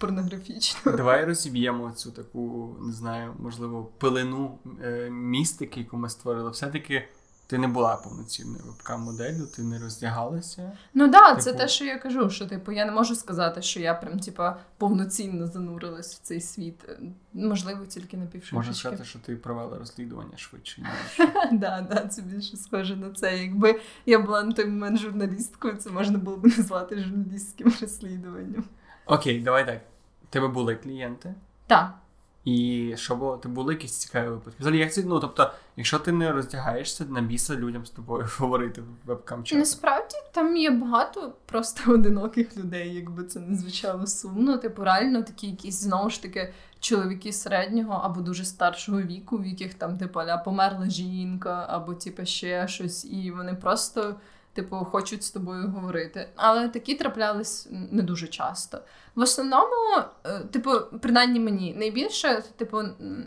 [0.00, 0.92] порнографічно.
[0.92, 6.50] Давай розіб'ємо цю таку, не знаю, можливо, пилину е, містики, яку ми створили.
[6.50, 7.08] Все-таки
[7.48, 10.72] ти не була повноцінною вебкам-моделлю, ти не роздягалася.
[10.94, 11.40] Ну так, да, типу...
[11.42, 14.42] це те, що я кажу, що типу, я не можу сказати, що я прям типу,
[14.78, 16.88] повноцінно занурилась в цей світ.
[17.32, 18.56] Можливо, тільки на півшишечки.
[18.56, 20.86] Можна сказати, що ти провела розслідування швидше.
[21.52, 23.38] Да, да, це більше схоже на це.
[23.38, 28.64] Якби я була на той момент журналісткою, це можна було б назвати журналістським розслідуванням.
[29.06, 29.80] Окей, давай так.
[30.30, 31.34] Тебе були клієнти?
[31.66, 31.94] Так.
[32.48, 34.56] І що було, ти були якісь цікаві випадки?
[34.60, 38.82] Взагалі, як це, ну тобто, якщо ти не роздягаєшся, на біса людям з тобою говорити
[39.04, 44.58] вебкам чаті Насправді там є багато просто одиноких людей, якби це не звучало сумно.
[44.58, 49.74] Типу, реально такі якісь знову ж таки чоловіки середнього або дуже старшого віку, в яких
[49.74, 54.16] там типу померла жінка, або типу ще щось, і вони просто.
[54.58, 58.80] Типу, хочуть з тобою говорити, але такі траплялись не дуже часто.
[59.14, 62.82] В основному, е, типу, принаймні мені найбільше, типу,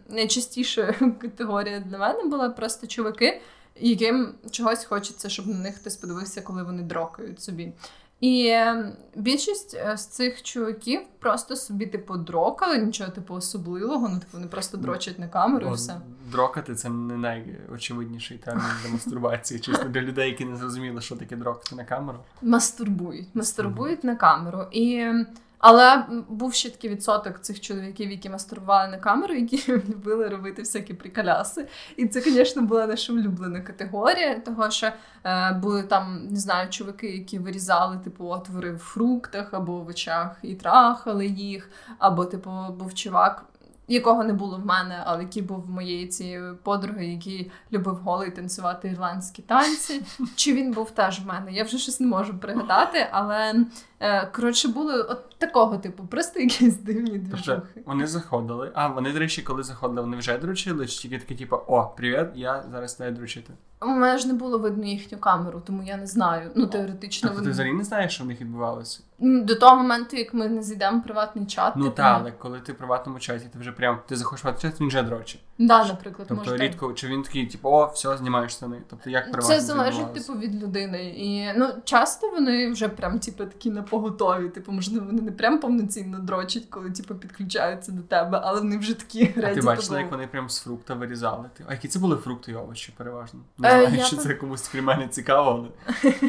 [0.09, 3.41] найчастіша категорія для мене була просто чуваки,
[3.75, 7.73] яким чогось хочеться, щоб на них хтось подивився, коли вони дрокають собі.
[8.19, 14.19] І ем, більшість е, з цих чуваків просто собі, типу, дрокали, нічого типу особливого, ну
[14.19, 16.01] типу вони просто дрочать на камеру і все.
[16.31, 19.59] Дрокати це не найочевидніший термін для мастурбації.
[19.59, 22.19] Чесно для людей, які не зрозуміли, що таке дрокати на камеру.
[22.41, 24.65] Мастурбують, мастурбують на камеру.
[24.71, 25.13] І
[25.61, 30.93] але був ще такий відсоток цих чоловіків, які мастурбували на камеру, які любили робити всякі
[30.93, 31.67] приколяси.
[31.97, 34.91] І це, звісно, була наша улюблена категорія, того що
[35.23, 40.37] е, були там, не знаю, чуваки, які вирізали типу отвори в фруктах або в очах
[40.41, 43.45] і трахали їх, або типу був чувак
[43.93, 48.31] якого не було в мене, але який був в моєї цієї подруги, який любив голий
[48.31, 50.01] танцювати ірландські танці.
[50.35, 51.51] Чи він був теж в мене?
[51.51, 53.65] Я вже щось не можу пригадати, але
[54.31, 57.61] коротше були от такого типу, просто якісь дивні движухи.
[57.85, 58.71] Вони заходили.
[58.73, 62.27] А вони, до речі, коли заходили, вони вже дручили, чи тільки такі, типу, о, привіт,
[62.35, 63.53] я зараз не дручити.
[63.81, 66.51] У мене ж не було видно їхню камеру, тому я не знаю.
[66.55, 67.29] Ну, теоретично.
[67.29, 67.45] Тобто вони...
[67.45, 68.99] ти взагалі не знаєш, що в них відбувалося?
[69.19, 71.73] До того моменту, як ми не зайдемо в приватний чат.
[71.75, 74.87] Ну так, але коли ти в приватному чаті, ти вже прям ти приватний чат, він
[74.87, 75.41] вже дрочить.
[75.67, 78.81] Да, наприклад, тобто може рідко, чи він такий, типу, о, все, знімаєш штани.
[78.89, 81.03] Тобто як приватно Це залежить, типу, від людини.
[81.03, 84.49] І ну, часто вони вже прям, типу, такі напоготові.
[84.49, 88.93] Типу, можливо, вони не прям повноцінно дрочать, коли типу, підключаються до тебе, але вони вже
[88.93, 91.49] такі А ти бачила, як вони прям з фрукта вирізали?
[91.67, 93.39] А які це були фрукти і овочі, переважно?
[93.57, 96.11] Не е, знаю, що це комусь крім мене цікаво, але.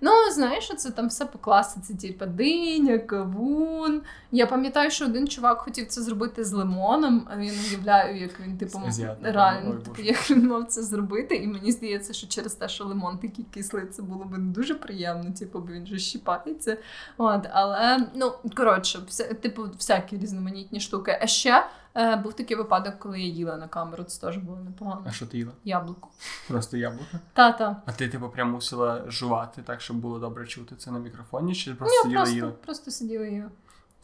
[0.00, 4.02] Ну, знаєш, це там все по класиці, типу, диня, кавун.
[4.32, 8.58] Я пам'ятаю, що один чувак хотів це зробити з лимоном, а він уявляю, як він,
[8.66, 11.36] типу, реально типу, як він мав це зробити.
[11.36, 14.74] І мені здається, що через те, що лимон такий кислий, це було б не дуже
[14.74, 16.76] приємно, типу, бо він же щіпається.
[17.18, 21.18] От, Але, ну, коротше, все, типу, всякі різноманітні штуки.
[21.22, 21.64] А ще.
[21.96, 25.04] Е, Був такий випадок, коли я їла на камеру, це теж було непогано.
[25.06, 25.52] А що ти їла?
[25.64, 26.08] Яблуко.
[26.48, 27.18] Просто яблуко?
[27.32, 27.82] Та-та.
[27.86, 31.74] А ти типу прям мусила жувати так, щоб було добре чути це на мікрофоні, чи
[31.74, 32.50] просто Ні, сиділа просто, їла?
[32.50, 33.50] Просто сиділа їла.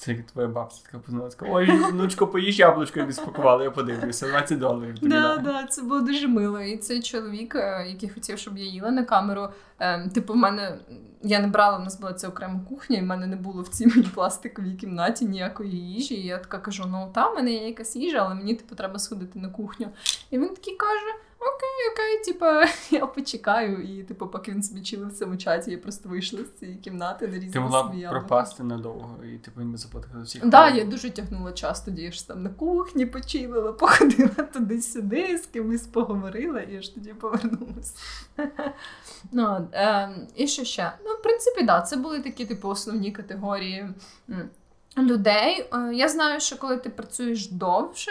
[0.01, 4.59] Це як твоя бабця така познала, ой, внучко, поїж яблучко і спакувала, я подивлюся, 20
[4.59, 4.99] доларів.
[4.99, 6.61] тобі Да, да, це було дуже мило.
[6.61, 9.49] І цей чоловік, е, який хотів, щоб я їла на камеру.
[9.79, 10.79] Ем, типу, в мене
[11.23, 13.69] я не брала, в нас була ця окрема кухня, і в мене не було в
[13.69, 16.15] цій моїй пластиковій кімнаті ніякої їжі.
[16.15, 18.99] І я така кажу: ну там в мене є якась їжа, але мені типу треба
[18.99, 19.89] сходити на кухню.
[20.31, 25.09] І він такий каже окей, окей, типа, я почекаю, і типу, поки він собі чилив
[25.09, 29.39] в цьому чаті, я просто вийшла з цієї кімнати, нарізала Ти могла пропасти надовго, і
[29.39, 30.41] типу він би заплатив за всіх.
[30.43, 35.39] Так, да, я дуже тягнула час, тоді я ж там на кухні почилила, походила туди-сюди,
[35.39, 37.95] з кимось поговорила, і ж тоді повернулася.
[39.33, 40.93] Ну, е, І що ще?
[41.05, 43.89] Ну, в принципі, так, да, це були такі, типу, основні категорії
[44.99, 45.69] людей.
[45.75, 48.11] Е, я знаю, що коли ти працюєш довше.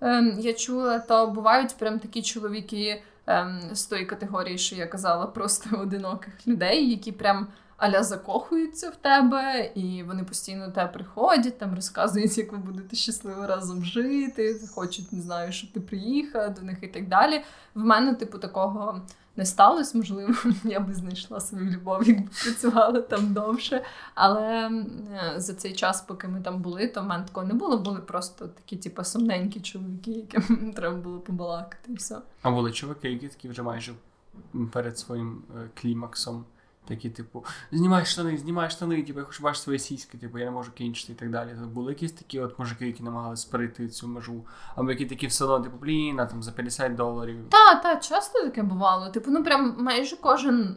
[0.00, 5.26] Ем, я чула, то бувають прям такі чоловіки ем, з тої категорії, що я казала,
[5.26, 7.46] просто одиноких людей, які прям.
[7.76, 12.96] Аля закохуються в тебе, і вони постійно до тебе приходять, там розказують, як ви будете
[12.96, 17.42] щасливо разом жити, хочуть, не знаю, щоб ти приїхав до них і так далі.
[17.74, 19.00] В мене, типу, такого
[19.36, 19.98] не сталося.
[19.98, 23.84] Можливо, я би знайшла свою любов, якби працювала там довше.
[24.14, 27.78] Але е, за цей час, поки ми там були, то в мене такого не було.
[27.78, 31.92] Були просто такі, типу, сумненькі чоловіки, яким треба було побалакати.
[31.92, 32.18] і все.
[32.42, 33.94] А були чоловіки, які такі вже майже
[34.72, 36.44] перед своїм е, клімаксом.
[36.88, 40.50] Такі, типу, знімай штани, знімай штани, типу, я хочу бачити свої сіськи, типу, я не
[40.50, 41.48] можу кінчити і так далі.
[41.54, 44.44] Тобто були якісь такі от мужики, які намагалися перейти цю межу,
[44.74, 47.36] або які такі все одно, типу, блін, а там за 50 доларів.
[47.48, 49.10] Так, так, часто таке бувало.
[49.10, 50.76] Типу, ну прям майже кожен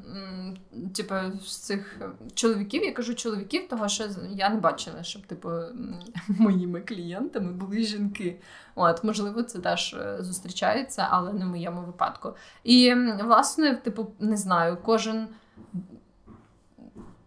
[0.96, 2.00] типу, з цих
[2.34, 5.50] чоловіків, я кажу чоловіків, того що я не бачила, щоб типу
[6.28, 8.40] моїми клієнтами були жінки.
[8.76, 12.34] От, можливо, це теж е, зустрічається, але не в моєму випадку.
[12.64, 12.94] І
[13.24, 15.28] власне, типу, не знаю, кожен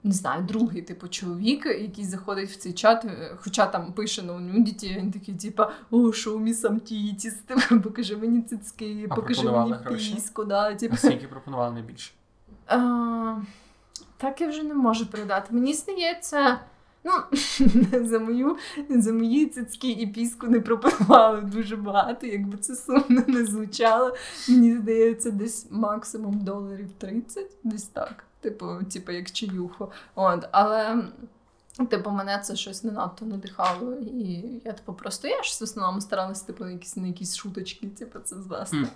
[0.04, 4.38] не знаю, другий типу чоловік, який заходить в цей чат, е, хоча там пише на
[4.38, 9.74] нудіті, він такий, типу, о, show me some titties, покажи мені цицьки, а покажи мені
[9.88, 10.44] піську.
[10.44, 10.94] Да, типу.
[10.94, 12.12] А скільки пропонували найбільше?
[12.66, 13.36] А,
[14.16, 15.54] Так я вже не можу передати.
[15.54, 16.58] Мені здається,
[17.04, 17.12] Ну,
[18.08, 18.56] за мою
[18.90, 24.14] за мої цицьки і піску не пропонували дуже багато, якби це сумно не звучало.
[24.48, 28.24] Мені здається, десь максимум доларів 30, десь так.
[28.42, 29.92] Типу, типу як чаюху.
[30.14, 31.04] От, Але.
[31.90, 36.00] Типу, мене це щось не надто надихало, і я типу просто я ж в основному
[36.00, 38.76] старалася типу, на якісь на якісь шуточки, типу, це звести.
[38.76, 38.86] Mm.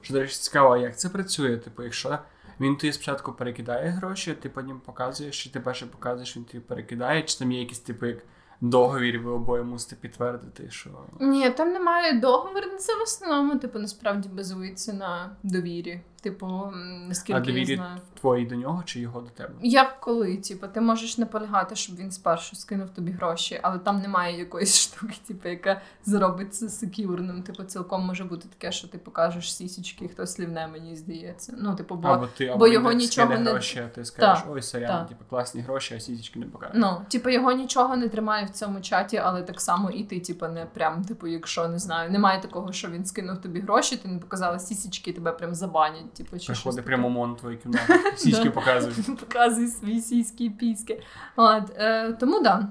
[0.00, 1.56] Що, до речі, цікаво, як це працює?
[1.56, 2.18] Типу, якщо
[2.60, 7.22] він тобі спочатку перекидає гроші, ти потім показуєш, чи ти перше показуєш, він тобі перекидає,
[7.22, 8.18] чи там є якісь типу як
[8.60, 10.90] договір, ви обоє мусите підтвердити, що.
[11.20, 16.00] Ні, там немає договору, це в основному, типу, насправді базується на довірі.
[16.22, 16.72] Типу,
[17.08, 18.00] наскільки а довірі я знаю.
[18.20, 19.54] твої до нього чи його до тебе?
[19.62, 20.36] Як коли?
[20.36, 25.14] Типу, ти можеш наполягати, щоб він спершу скинув тобі гроші, але там немає якоїсь штуки,
[25.26, 27.42] типу, яка зробить це секюрним.
[27.42, 31.54] Типу, цілком може бути таке, що ти покажеш сісічки, хтось слівне, мені здається.
[31.58, 34.62] Ну, типу, бо або ти, або бо його нічого не гроші, а ти скажеш, ой,
[34.62, 36.76] сорян, типу, класні гроші, а сісічки не покажеш.
[36.78, 40.48] Ну, типу, його нічого не тримає в цьому чаті, але так само і ти, типу,
[40.48, 44.18] не прям, типу, якщо не знаю, немає такого, що він скинув тобі гроші, ти не
[44.18, 46.09] показала сісічки, тебе прям забанять.
[46.16, 47.92] Типу, чи Приходить прямо на твою кімнату.
[48.16, 49.20] Сіськи показують.
[49.20, 51.02] Показує свої сіські піськи.
[51.36, 52.68] От, е, Тому да.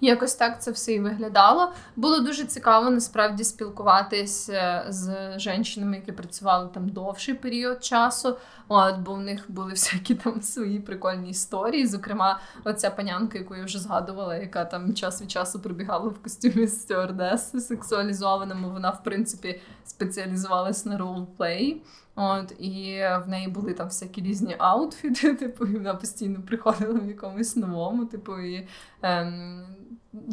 [0.00, 1.72] Якось так це все і виглядало.
[1.96, 8.36] Було дуже цікаво насправді спілкуватися з жінками, які працювали там довший період часу.
[8.68, 11.86] От, бо в них були всякі там свої прикольні історії.
[11.86, 16.68] Зокрема, оця панянка, яку я вже згадувала, яка там час від часу прибігала в костюмі
[16.68, 18.70] стюардеси сексуалізованому.
[18.70, 21.82] Вона, в принципі, спеціалізувалась на ролплей.
[22.16, 27.08] От, І в неї були там всякі різні аутфіти, типу, і вона постійно приходила в
[27.08, 28.68] якомусь новому, типу, і
[29.02, 29.66] ем,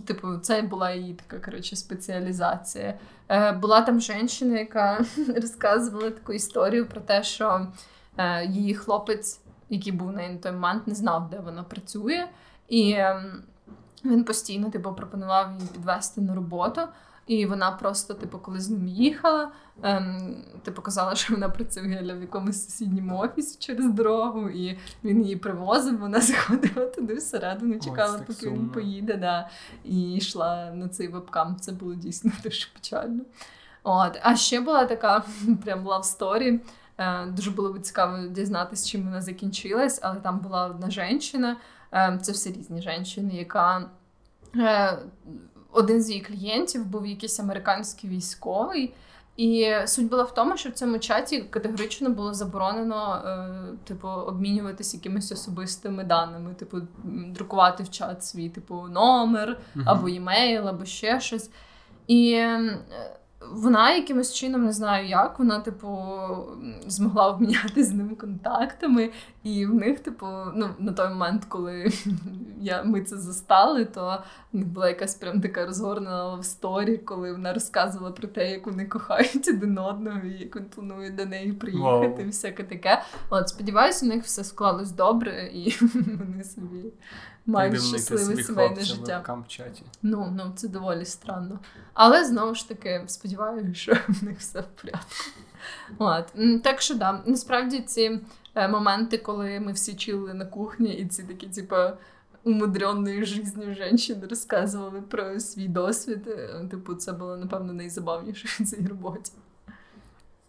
[0.05, 2.99] типу, це була її така коротше, спеціалізація.
[3.29, 7.67] Е, Була там жінка, яка розказувала таку історію про те, що
[8.17, 12.27] е, її хлопець, який був на той момент, не знав, де вона працює.
[12.67, 13.23] І е,
[14.05, 16.81] він постійно типу, пропонував їй підвести на роботу.
[17.31, 19.51] І вона просто, типу, коли з ним їхала,
[19.83, 25.35] ем, типу казала, що вона працює в якомусь сусідньому офісі через дорогу, і він її
[25.35, 29.49] привозив, вона заходила туди всередину, чекала, Ось, поки він поїде, да,
[29.83, 31.55] і йшла на цей вебкам.
[31.55, 33.23] Це було дійсно дуже печально.
[33.83, 34.19] От.
[34.23, 35.23] А ще була така
[35.63, 36.59] прям love story.
[36.97, 41.55] Е, дуже було цікаво дізнатися, чим вона закінчилась, але там була одна жінка,
[41.93, 43.89] е, це все різні жінки, яка.
[45.71, 48.93] Один з її клієнтів був якийсь американський військовий.
[49.37, 54.97] І суть була в тому, що в цьому чаті категорично було заборонено, е, типу, обмінюватися
[54.97, 61.49] якимись особистими даними, типу, друкувати в чат свій типу номер або імейл, або ще щось.
[62.07, 62.45] І
[63.53, 65.97] вона якимось чином не знаю як, вона, типу,
[66.87, 69.09] змогла обміняти з ним контактами,
[69.43, 71.91] і в них, типу, ну, на той момент, коли
[72.61, 78.11] я, ми це застали, то була якась прям така розгорнена в сторі, коли вона розказувала
[78.11, 82.25] про те, як вони кохають один одного, і як він планує до неї приїхати, wow.
[82.25, 83.01] і всяке таке.
[83.29, 86.93] От, сподіваюся, у них все склалось добре, і вони собі
[87.45, 89.21] мають щасливе сімейне життя.
[90.01, 91.59] Ну, ну, це доволі странно.
[91.93, 95.15] Але знову ж таки, сподіваюся, що в них все в порядку.
[95.97, 96.33] От.
[96.63, 98.19] Так що да, насправді ці
[98.55, 101.75] е, моменти, коли ми всі чили на кухні, і ці такі, типу,
[102.43, 106.27] умудреною життю жінки розказували про свій досвід.
[106.27, 109.31] Е, типу, це було, напевно, найзабавніше в цій роботі.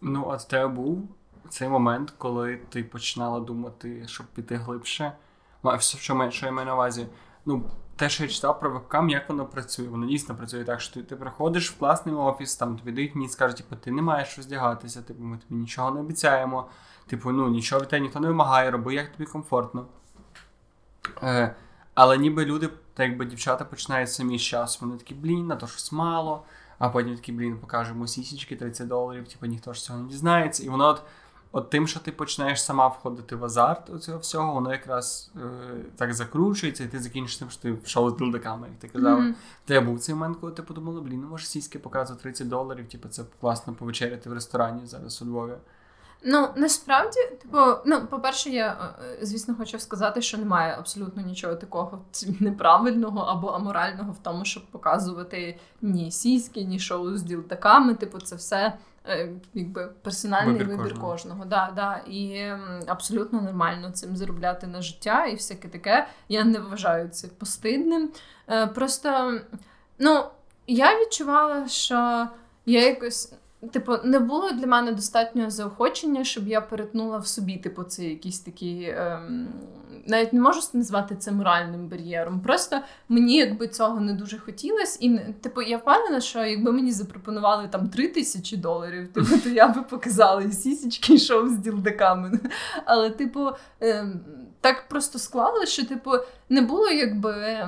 [0.01, 1.07] Ну, а в тебе був
[1.49, 5.11] цей момент, коли ти починала думати, щоб піти глибше.
[5.79, 7.07] Що, що я маю на увазі?
[7.45, 7.63] Ну,
[7.95, 9.87] те, що я читав про вебкам, як воно працює.
[9.87, 13.29] Воно дійсно працює так, що ти, ти приходиш в класний офіс, там тобі дають мені
[13.29, 16.67] скажуть, типу, ти не маєш роздягатися, типу, ми тобі нічого не обіцяємо,
[17.07, 19.85] типу, ну нічого від тебе ніхто не вимагає, роби, як тобі комфортно.
[21.23, 21.55] Е,
[21.93, 25.67] Але ніби люди, так якби дівчата починають самі з часу, вони такі, блін, на то
[25.67, 26.43] щось мало,
[26.79, 30.63] а потім такі, блін, покажемо сісічки 30 доларів, типу ніхто ж цього не дізнається.
[30.63, 31.01] І воно от
[31.55, 35.39] от тим, що ти починаєш сама входити в азарт у цього всього, воно якраз е,
[35.95, 39.19] так закручується, і ти закінчиш тим, що ти в шоу з дилдаками, як ти казав.
[39.19, 39.33] Mm-hmm.
[39.65, 43.07] Ти був цей момент, коли ти подумала, блін, ну може сіськи показувати 30 доларів, типу
[43.07, 45.53] це класно повечеряти в ресторані зараз у Львові.
[46.25, 52.01] Ну, насправді, типу, ну, по-перше, я, е, звісно, хочу сказати, що немає абсолютно нічого такого
[52.39, 57.95] неправильного або аморального в тому, щоб показувати ні сіськи, ні шоу з ділтаками.
[57.95, 58.92] Типу, це все Е,
[59.53, 61.11] якби персональний вибір, вибір кожного.
[61.11, 61.45] кожного.
[61.45, 62.01] Да, да.
[62.07, 62.51] І
[62.87, 66.07] абсолютно нормально цим заробляти на життя і всяке таке.
[66.29, 68.11] Я не вважаю це постидним.
[68.49, 69.39] Е, просто
[69.99, 70.23] ну,
[70.67, 72.27] я відчувала, що
[72.65, 73.33] я якось.
[73.71, 78.39] Типу, не було для мене достатнього заохочення, щоб я перетнула в собі, типу, це якісь
[78.39, 79.47] такі ем,
[80.07, 82.39] навіть не можу назвати це моральним бар'єром.
[82.41, 82.79] Просто
[83.09, 84.97] мені якби цього не дуже хотілося.
[85.01, 89.67] І типу, я впевнена, що якби мені запропонували там три тисячі доларів, типу, то я
[89.67, 91.17] би показала сісічки, і
[91.49, 92.39] з ділдаками.
[92.85, 93.49] Але, типу,
[93.79, 94.19] ем,
[94.61, 96.11] так просто склалося, що типу
[96.49, 97.67] не було якби.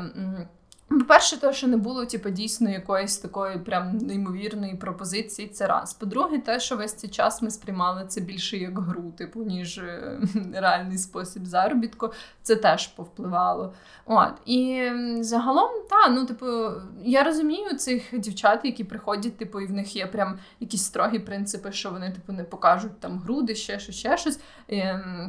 [0.88, 5.94] По-перше, те, що не було типу, дійсно якоїсь такої прям неймовірної пропозиції, це раз.
[5.94, 10.20] По-друге, те, що весь цей час ми сприймали це більше як гру, типу, ніж е,
[10.54, 12.12] реальний спосіб заробітку,
[12.42, 13.74] це теж повпливало.
[14.06, 14.34] От.
[14.46, 16.46] І загалом, та, ну, типу,
[17.04, 21.72] я розумію цих дівчат, які приходять, типу, і в них є прям якісь строгі принципи,
[21.72, 24.84] що вони типу, не покажуть там груди, ще щось, ще щось, і,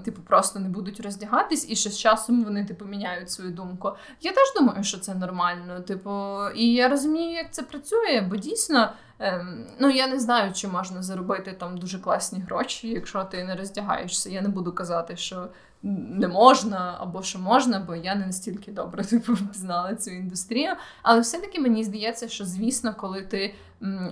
[0.04, 3.92] типу, просто не будуть роздягатись, і що з часом вони типу, міняють свою думку.
[4.20, 5.80] Я теж думаю, що це нормально нормально.
[5.80, 8.92] Типу, і я розумію, як це працює, бо дійсно.
[9.18, 13.56] Ем, ну, я не знаю, чи можна заробити там дуже класні гроші, якщо ти не
[13.56, 14.30] роздягаєшся.
[14.30, 15.48] Я не буду казати, що
[15.82, 20.70] не можна або що можна, бо я не настільки добре типу, знала цю індустрію.
[21.02, 23.54] Але все-таки мені здається, що звісно, коли ти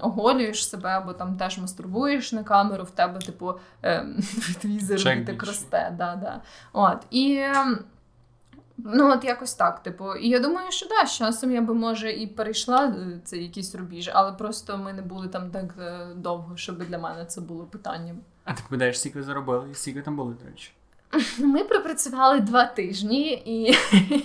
[0.00, 4.16] оголюєш себе або там теж мастурбуєш на камеру, в тебе, типу, ем,
[4.60, 5.94] твій заробіток росте.
[5.98, 6.40] Да, да.
[6.72, 6.98] От.
[7.10, 7.78] І ем,
[8.78, 12.12] Ну, от якось так, типу, і я думаю, що да, з часом я би може
[12.12, 16.56] і перейшла е, це якийсь рубіж, але просто ми не були там так е, довго,
[16.56, 18.16] щоб для мене це було питанням.
[18.44, 20.72] А ти пам'ятаєш, скільки ви заробили і скільки там були, до речі?
[21.38, 23.76] Ми пропрацювали два тижні, і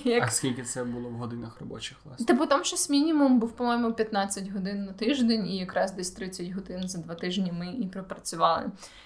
[0.09, 0.23] як...
[0.23, 2.25] а скільки це було в годинах робочих власне?
[2.25, 6.87] Типу там щось мінімум був, по-моєму, 15 годин на тиждень, і якраз десь 30 годин
[6.87, 8.65] за два тижні ми і пропрацювали.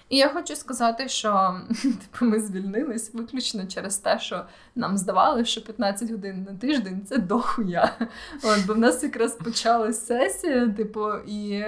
[0.09, 4.45] І я хочу сказати, що типу, ми звільнились виключно через те, що
[4.75, 7.93] нам здавалося, що 15 годин на тиждень це дохуя.
[8.43, 11.63] От, Бо в нас якраз почалась сесія, типу, і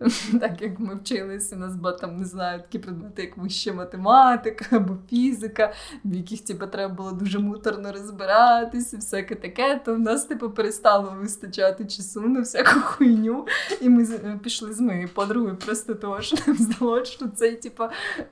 [0.40, 4.76] так як ми вчилися, у нас було там не знаю такі предмети, як вища математика
[4.76, 5.72] або фізика,
[6.04, 11.16] в яких типу, треба було дуже муторно розбиратися, всяке таке, то в нас типу, перестало
[11.20, 13.46] вистачати часу на всяку хуйню.
[13.80, 14.06] І ми
[14.42, 17.79] пішли з моєю подругою просто того, що нам здалося, що цей типу,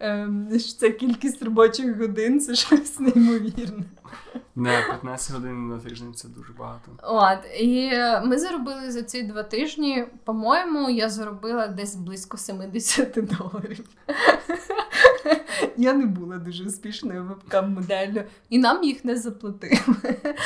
[0.01, 3.85] ем, це кількість робочих годин це щось неймовірне.
[4.57, 6.91] Не, 15 годин на тиждень це дуже багато.
[7.03, 7.91] От, і
[8.25, 13.85] ми заробили за ці два тижні, по-моєму, я заробила десь близько 70 доларів.
[15.77, 19.81] Я не була дуже успішною вебкам-моделлю, і нам їх не заплатили.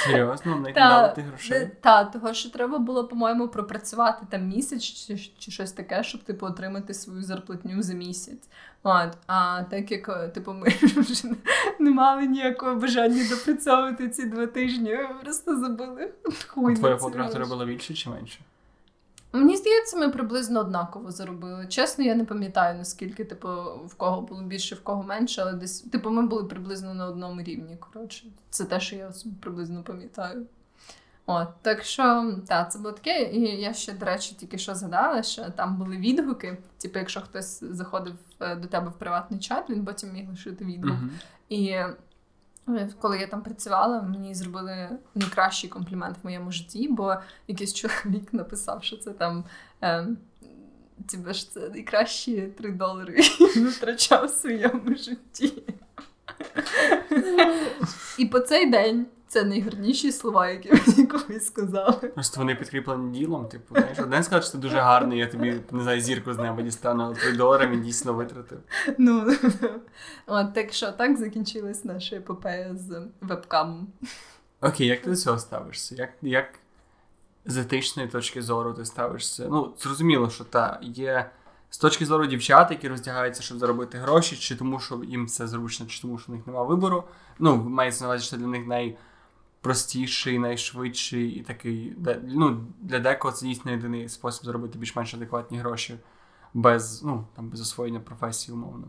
[0.07, 1.71] Серйозно, не дали ти грошей?
[1.81, 6.47] Так, того що треба було, по-моєму, пропрацювати там місяць чи, чи щось таке, щоб типу
[6.47, 8.49] отримати свою зарплатню за місяць.
[8.83, 11.29] От, А так як типу, ми вже
[11.79, 16.13] не мали ніякого бажання допрацьовувати ці два тижні, ми просто забули.
[16.49, 18.41] Хуй Твоя подруга робила більше чи менше?
[19.33, 21.67] Мені здається, ми приблизно однаково заробили.
[21.67, 23.49] Чесно, я не пам'ятаю, наскільки, типу,
[23.87, 27.43] в кого було більше, в кого менше, але десь, типу, ми були приблизно на одному
[27.43, 27.77] рівні.
[27.81, 30.47] Коротше, це те, що я приблизно пам'ятаю.
[31.27, 33.23] От, так що, так, це було таке.
[33.23, 36.59] І я ще, до речі, тільки що згадала, що там були відгуки.
[36.79, 40.93] Типу, якщо хтось заходив е, до тебе в приватний чат, він потім міг лишити відгук.
[40.93, 41.09] Uh-huh.
[41.49, 41.77] І
[43.01, 47.15] коли я там працювала, мені зробили найкращий комплімент в моєму житті, бо
[47.49, 49.45] якийсь чоловік написав, що це там.
[49.83, 50.07] Е,
[51.09, 53.21] Тебе ж це найкращі три долари,
[53.71, 55.63] втрачав в своєму житті.
[58.19, 61.93] І по цей день це найгарніші слова, які мені колись сказали.
[61.93, 63.49] Просто вони підкріплені ділом.
[63.49, 66.63] Типу, знаєш, один сказав, що ти дуже гарний, я тобі не знаю, зірку з неба
[66.63, 68.59] дістану, але 3 долари він дійсно витратив.
[68.99, 69.33] Ну,
[70.27, 73.87] от так що так закінчилась наша епопея з вебкамом.
[74.61, 75.95] Окей, як ти до цього ставишся?
[75.95, 76.47] Як як
[77.45, 79.47] з етичної точки зору ти ставишся?
[79.51, 81.31] Ну, зрозуміло, що та є.
[81.71, 85.87] З точки зору дівчат, які роздягаються, щоб заробити гроші, чи тому, що їм це зручно,
[85.87, 87.05] чи тому, що в них немає вибору.
[87.39, 88.97] Ну, мається на увазі, що для них най
[89.63, 91.93] простіший, найшвидший і такий.
[92.25, 95.99] ну, Для декого це дійсно єдиний спосіб заробити більш-менш адекватні гроші
[96.55, 98.89] без ну, там, без освоєння професії, умовно.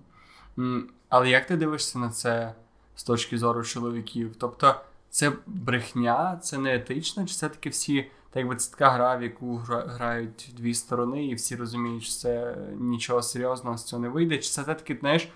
[1.09, 2.55] Але як ти дивишся на це
[2.95, 4.35] з точки зору чоловіків?
[4.39, 4.75] Тобто
[5.09, 9.55] це брехня, це не етично, чи все-таки всі, так якби це така гра, в яку
[9.67, 14.49] грають дві сторони, і всі розуміють, що це нічого серйозного з цього не вийде, чи
[14.49, 15.29] це все-таки, знаєш.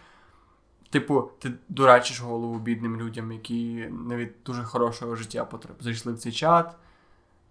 [0.90, 3.64] Типу, ти дурачиш голову бідним людям, які
[4.08, 5.76] не від дуже хорошого життя потреб.
[5.80, 6.76] Зайшли в цей чат.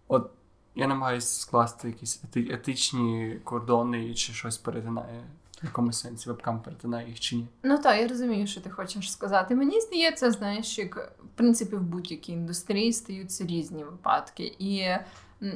[0.09, 0.31] От
[0.75, 5.25] я намагаюся скласти якісь ети- етичні кордони чи щось перетинає.
[5.63, 7.47] В якомусь сенсі вебкам перетинає їх чи ні.
[7.63, 9.55] Ну так, я розумію, що ти хочеш сказати.
[9.55, 14.57] Мені здається, знаєш, як в принципі в будь-якій індустрії стаються різні випадки.
[14.59, 14.87] І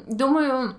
[0.08, 0.74] думаю,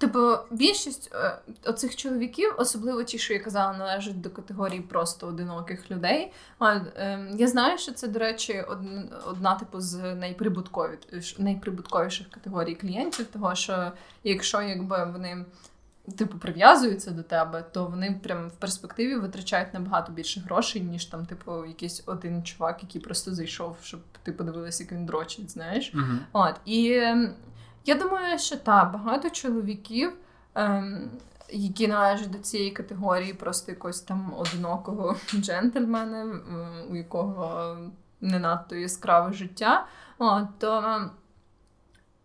[0.00, 5.90] Типу, більшість е, оцих чоловіків, особливо ті, що я казала, належать до категорії просто одиноких
[5.90, 6.32] людей.
[6.62, 8.64] Е, я знаю, що це, до речі,
[9.26, 10.98] одна, типу з найприбуткові,
[11.38, 13.92] найприбутковіших категорій клієнтів, того що
[14.24, 15.44] якщо якби вони
[16.18, 21.26] типу прив'язуються до тебе, то вони прям в перспективі витрачають набагато більше грошей, ніж там,
[21.26, 25.92] типу, якийсь один чувак, який просто зайшов, щоб ти подивилася, як він дрочить, знаєш.
[25.94, 26.18] Угу.
[26.32, 27.34] От і ем,
[27.84, 30.12] я думаю, що так, багато чоловіків.
[30.54, 31.10] Ем,
[31.52, 36.40] які належать до цієї категорії, просто якогось там одинокого джентльмена,
[36.90, 37.76] у якого
[38.20, 39.86] не надто яскраве життя.
[40.18, 41.10] От, то ем,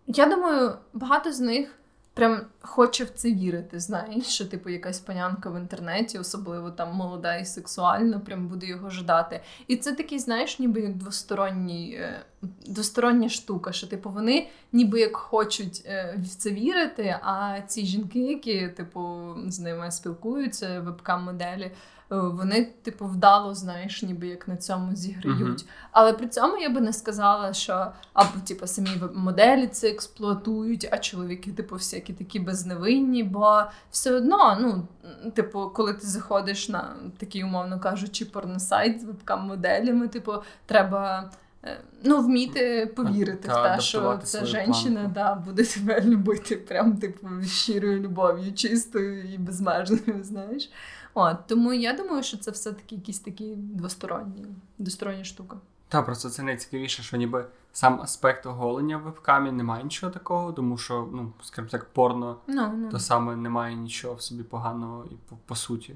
[0.07, 1.79] я думаю, багато з них
[2.15, 7.35] прям хоче в це вірити, знаєш, що типу якась панянка в інтернеті, особливо там молода
[7.35, 9.41] і сексуальна, прям буде його ждати.
[9.67, 12.21] І це такий, знаєш, ніби як двосторонній, е,
[12.67, 18.19] двостороння штука, що типу вони ніби як хочуть е, в це вірити, а ці жінки,
[18.19, 21.63] які типу з ними спілкуються, вебкам-моделі.
[21.63, 21.71] Е,
[22.09, 25.41] вони, типу, вдало, знаєш, ніби як на цьому зіграють.
[25.41, 25.67] Uh-huh.
[25.91, 30.97] Але при цьому я би не сказала, що або типу, самі моделі це експлуатують, а
[30.97, 33.23] чоловіки, типу, всякі такі безневинні.
[33.23, 34.87] Бо все одно, ну,
[35.31, 40.33] типу, коли ти заходиш на такий, умовно кажучи, порносайт з вебкам-моделями, типу,
[40.65, 41.31] треба.
[41.63, 46.97] Е, ну, вміти повірити та, в те, що ця жінка да, буде тебе любити, прям
[46.97, 50.69] типу щирою любов'ю, чистою і безмежною, знаєш.
[51.17, 54.45] От, Тому я думаю, що це все-таки якісь такі двосторонні,
[54.77, 55.57] двостороння штука.
[55.87, 60.77] Та, просто це найцікавіше, що ніби сам аспект оголення в вебкамі немає нічого такого, тому
[60.77, 62.89] що, ну, скажімо так, порно no, no.
[62.89, 65.95] то саме немає нічого в собі поганого і по, по суті.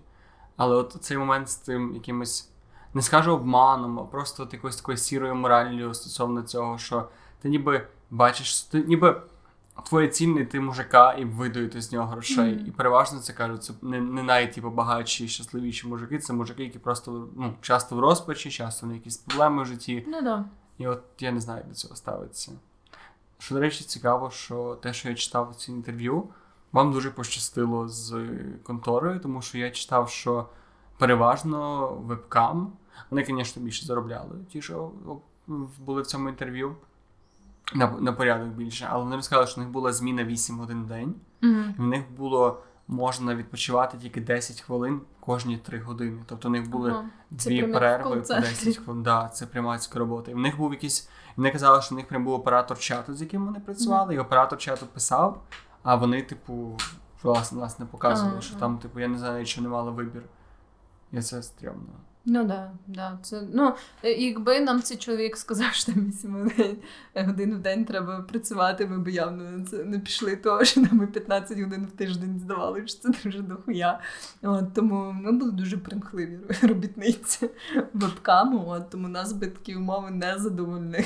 [0.57, 2.49] Але от цей момент з тим якимось,
[2.93, 7.09] не скажу обманом, а просто от якоюсь такою сірою мораллю стосовно цього, що
[7.41, 9.21] ти ніби бачиш, ти ніби
[9.85, 12.53] твоя ціль не ти мужика і видуєте з нього грошей.
[12.53, 12.67] Mm-hmm.
[12.67, 16.79] І переважно це кажуть, це не не навіть типу, багатші, щасливіші мужики, це мужики, які
[16.79, 20.05] просто ну, часто в розпачі, часто на якісь проблеми в житті.
[20.07, 20.45] Ну да.
[20.77, 22.51] І от я не знаю, як до цього ставиться.
[23.37, 26.29] Що, до речі, цікаво, що те, що я читав ці інтерв'ю,
[26.71, 28.27] вам дуже пощастило з
[28.63, 30.49] конторою, тому що я читав, що
[30.97, 32.73] переважно вебкам,
[33.09, 34.91] вони, звісно, більше заробляли, ті, що
[35.77, 36.75] були в цьому інтерв'ю
[37.73, 40.87] на на порядок більше, але вони розказали, що в них була зміна 8 годин в
[40.87, 41.69] день, mm-hmm.
[41.77, 46.23] і в них було можна відпочивати тільки 10 хвилин кожні 3 години.
[46.25, 47.05] Тобто в них були ага.
[47.31, 49.03] дві перерви по 10 хвилин.
[49.03, 50.31] Да, Це прямацька робота.
[50.31, 51.09] І в них був якийсь.
[51.35, 54.17] Вони казали, що в них прям був оператор чату, з яким вони працювали, mm-hmm.
[54.17, 55.43] і оператор чату писав,
[55.83, 56.77] а вони, типу,
[57.23, 58.41] власне, власне показували, ага.
[58.41, 60.23] що там, типу, я не знаю, що не мали вибір.
[61.11, 61.93] І це стрьомно.
[62.31, 63.19] Ну да, да.
[63.21, 63.73] Це ну
[64.03, 66.51] е, якби нам цей чоловік сказав, що там 8
[67.15, 71.07] годин в день треба працювати, ми б явно на це не пішли, того що нам
[71.07, 73.99] 15 годин в тиждень здавали, що це дуже дохуя.
[74.41, 77.49] От, Тому ми були дуже примхливі робітниці
[77.93, 81.05] вебкаму, от, тому нас би такі умови не задовольнили.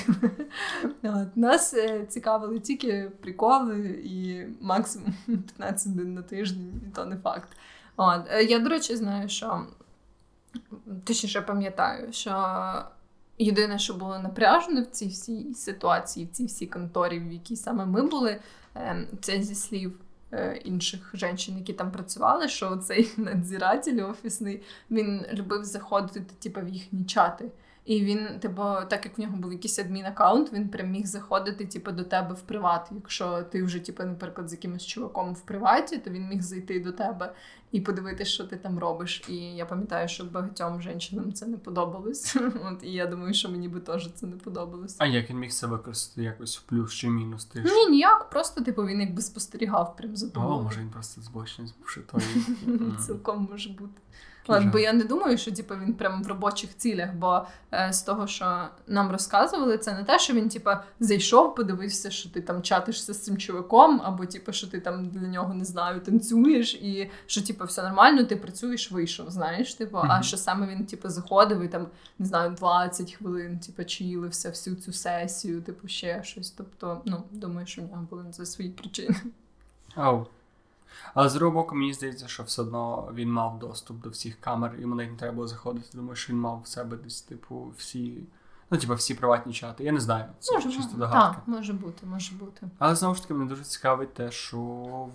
[1.04, 7.18] От, Нас е, цікавили тільки приколи і максимум 15 годин на тиждень, і то не
[7.18, 7.50] факт.
[7.98, 9.68] От, е, Я, до речі, знаю, що
[11.04, 12.66] точніше пам'ятаю, що
[13.38, 17.86] єдине, що було напряжено в цій всій ситуації, в цій всій конторі, в якій саме
[17.86, 18.40] ми були,
[18.76, 20.00] ем, це зі слів.
[20.34, 26.70] Е, інших жінок, які там працювали, що цей надзиратель офісний він любив заходити типу, в
[26.70, 27.52] їхні чати.
[27.86, 31.92] І він, типу, так як в нього був якийсь адмін-аккаунт, він прям міг заходити, типу,
[31.92, 32.90] до тебе в приват.
[32.96, 36.92] Якщо ти вже, типу, наприклад, з якимось чуваком в приваті, то він міг зайти до
[36.92, 37.34] тебе
[37.72, 39.24] і подивитися, що ти там робиш.
[39.30, 42.36] І я пам'ятаю, що багатьом жінкам це не подобалось.
[42.66, 44.96] От і я думаю, що мені би теж це не подобалось.
[45.00, 47.46] А як він міг це використати якось в плюс чи мінус?
[47.46, 48.30] Ти Ні, ніяк.
[48.30, 50.54] Просто типу він якби спостерігав прям за тобою.
[50.54, 52.26] О, може він просто збочний збушитої.
[53.06, 54.02] Цілком може бути.
[54.48, 58.02] От, бо я не думаю, що типу, він прямо в робочих цілях, бо е, з
[58.02, 60.70] того, що нам розказували, це не те, що він типу,
[61.00, 65.28] зайшов, подивився, що ти там чатишся з цим чуваком, або типу, що ти там для
[65.28, 69.32] нього не знаю, танцюєш, і що типу, все нормально, ти працюєш, вийшов.
[69.32, 70.18] Знаєш, типу, mm-hmm.
[70.20, 71.88] а що саме він типу, заходив і там
[72.20, 76.52] не знаю, 20 хвилин, типу, чілився всю цю сесію, типу, ще щось.
[76.52, 79.16] Тобто, ну думаю, що в нього були за свої причини.
[79.98, 80.26] Oh.
[81.14, 84.76] Але з другого боку, мені здається, що все одно він мав доступ до всіх камер,
[84.80, 85.88] йому навіть не треба було заходити.
[85.94, 88.24] Думаю, що він мав в себе десь, типу, всі.
[88.72, 89.84] Ну, типу, всі приватні чати.
[89.84, 90.26] Я не знаю.
[90.40, 91.34] Це може, чисто догадка.
[91.34, 92.68] Так, може бути, може бути.
[92.80, 94.60] Але знову ж таки, мене дуже цікавить те, що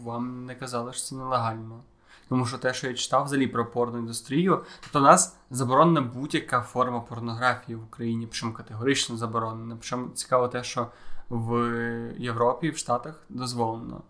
[0.03, 1.81] вам не казали, що це нелегально.
[2.29, 7.01] Тому що те, що я читав взагалі про порноіндустрію, тобто у нас заборонена будь-яка форма
[7.01, 9.77] порнографії в Україні, причому категорично заборонена.
[9.81, 10.87] Причому цікаво те, що
[11.29, 11.73] в
[12.19, 14.03] Європі, в Штатах дозволено.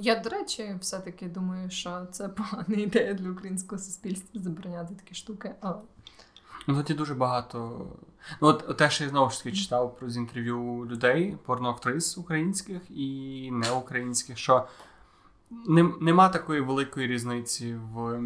[0.00, 5.54] Я, до речі, все-таки думаю, що це погана ідея для українського суспільства забороняти такі штуки.
[5.60, 5.76] але...
[6.66, 7.86] Ну, тоді дуже багато.
[8.42, 12.82] Ну, от те, що я знову ж таки читав про з інтерв'ю людей, порноактрис українських
[12.90, 14.68] і неукраїнських, що
[16.00, 18.20] нема такої великої різниці в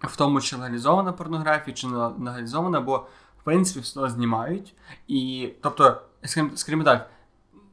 [0.00, 3.06] в тому, чи легалізована порнографія, чи не легалізована, бо
[3.40, 4.74] в принципі все знімають.
[5.08, 6.02] І, тобто,
[6.54, 7.10] скажімо так,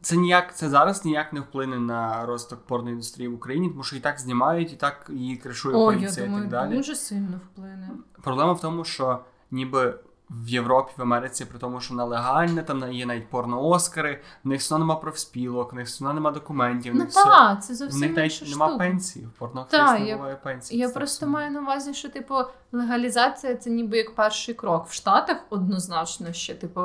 [0.05, 3.95] це ніяк це зараз ніяк не вплине на розвиток порної індустрії в Україні, тому що
[3.95, 6.75] і так знімають, і так її кришує О, поліція я думаю, і так далі.
[6.75, 7.89] Дуже сильно вплине.
[8.21, 9.19] Проблема в тому, що
[9.51, 9.99] ніби
[10.29, 14.61] в Європі, в Америці, при тому, що вона легальна, там є навіть порно-оскари, в них
[14.61, 16.95] все нема профспілок, в них все нема документів.
[16.95, 20.79] Ну так, це зовсім в них навіть нема пенсії, в порно не буває пенсії.
[20.79, 22.35] Я просто маю на увазі, що типу
[22.71, 24.87] легалізація це ніби як перший крок.
[24.87, 26.81] В Штатах однозначно ще, типу,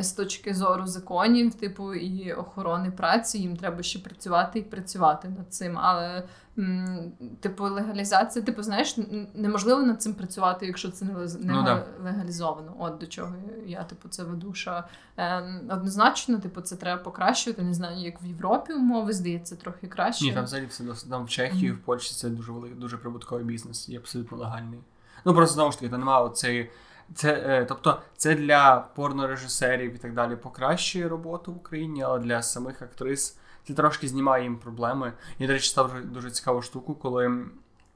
[0.00, 5.54] з точки зору законів, типу, і охорони праці, їм треба ще працювати і працювати над
[5.54, 5.78] цим.
[5.78, 6.22] Але,
[6.58, 8.98] м, типу, легалізація, типу, знаєш,
[9.34, 11.86] неможливо над цим працювати, якщо це не ну, да.
[12.04, 12.74] легалізовано.
[12.78, 13.34] От до чого
[13.66, 14.54] я типу це веду.
[14.54, 14.84] що
[15.16, 17.62] е, Однозначно, типу, це треба покращувати.
[17.62, 20.24] Не знаю, як в Європі умови здається, трохи краще.
[20.24, 21.76] Ні, там взагалі все там в Чехії, mm-hmm.
[21.76, 24.80] в Польщі це дуже великий, дуже прибутковий бізнес і абсолютно легальний.
[25.24, 26.70] Ну просто знову ж таки, там немає оцеї.
[27.14, 32.42] Це, е, Тобто це для порнорежисерів і так далі покращує роботу в Україні, але для
[32.42, 35.12] самих актрис це трошки знімає їм проблеми.
[35.38, 37.46] Я, до речі, став дуже, дуже цікаву штуку, коли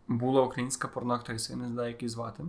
[0.08, 2.44] була українська порноактриса, я не знаю, як її звати,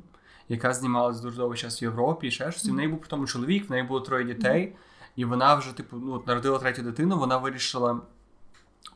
[0.49, 2.66] яка знімалася дуже довгий час в Європі і ще щось.
[2.66, 4.76] І в неї був при тому чоловік, в неї було троє дітей,
[5.16, 8.01] і вона вже, типу, ну, народила третю дитину, вона вирішила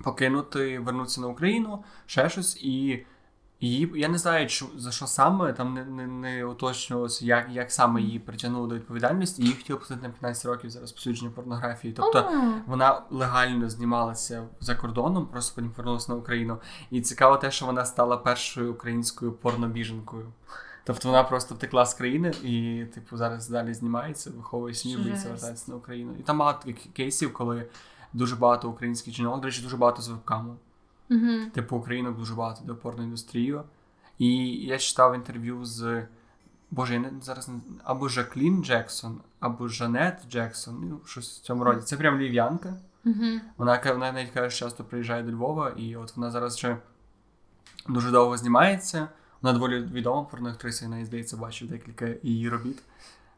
[0.03, 2.57] покинути, вернутися на Україну, ще щось.
[2.57, 3.05] і
[3.63, 7.71] Її я не знаю, що, за що саме там не не, не уточнювалося, як як
[7.71, 9.41] саме її притягнули до відповідальності.
[9.41, 11.93] Її хотіли посадити на 15 років за розповсюдження порнографії.
[11.93, 12.59] Тобто oh.
[12.67, 16.57] вона легально знімалася за кордоном, просто потім повернулася на Україну.
[16.91, 20.25] І цікаво те, що вона стала першою українською порнобіженкою.
[20.83, 25.71] Тобто вона просто втекла з країни і, типу, зараз далі знімається, виховує сім'ю і звертається
[25.71, 26.15] на Україну.
[26.19, 27.65] І там багато таких кейсів, коли
[28.13, 30.55] дуже багато українських жінок, до речі, дуже багато з вебкаму.
[31.09, 31.49] Mm-hmm.
[31.51, 33.63] Типу, українок дуже багато до порної індустрію.
[34.17, 36.05] І я читав інтерв'ю з.
[36.71, 40.87] Боже, я не зараз не або Жаклін Джексон, або Жанет Джексон.
[40.89, 41.81] Ну, щось в цьому роді.
[41.81, 42.73] Це прям лів'янка.
[43.05, 43.39] Mm-hmm.
[43.57, 46.77] Вона вона навіть каже, що часто приїжджає до Львова, і от вона зараз вже
[47.89, 49.07] дуже довго знімається.
[49.41, 52.83] Вона доволі відома порноактриса, я здається, бачив декілька її робіт.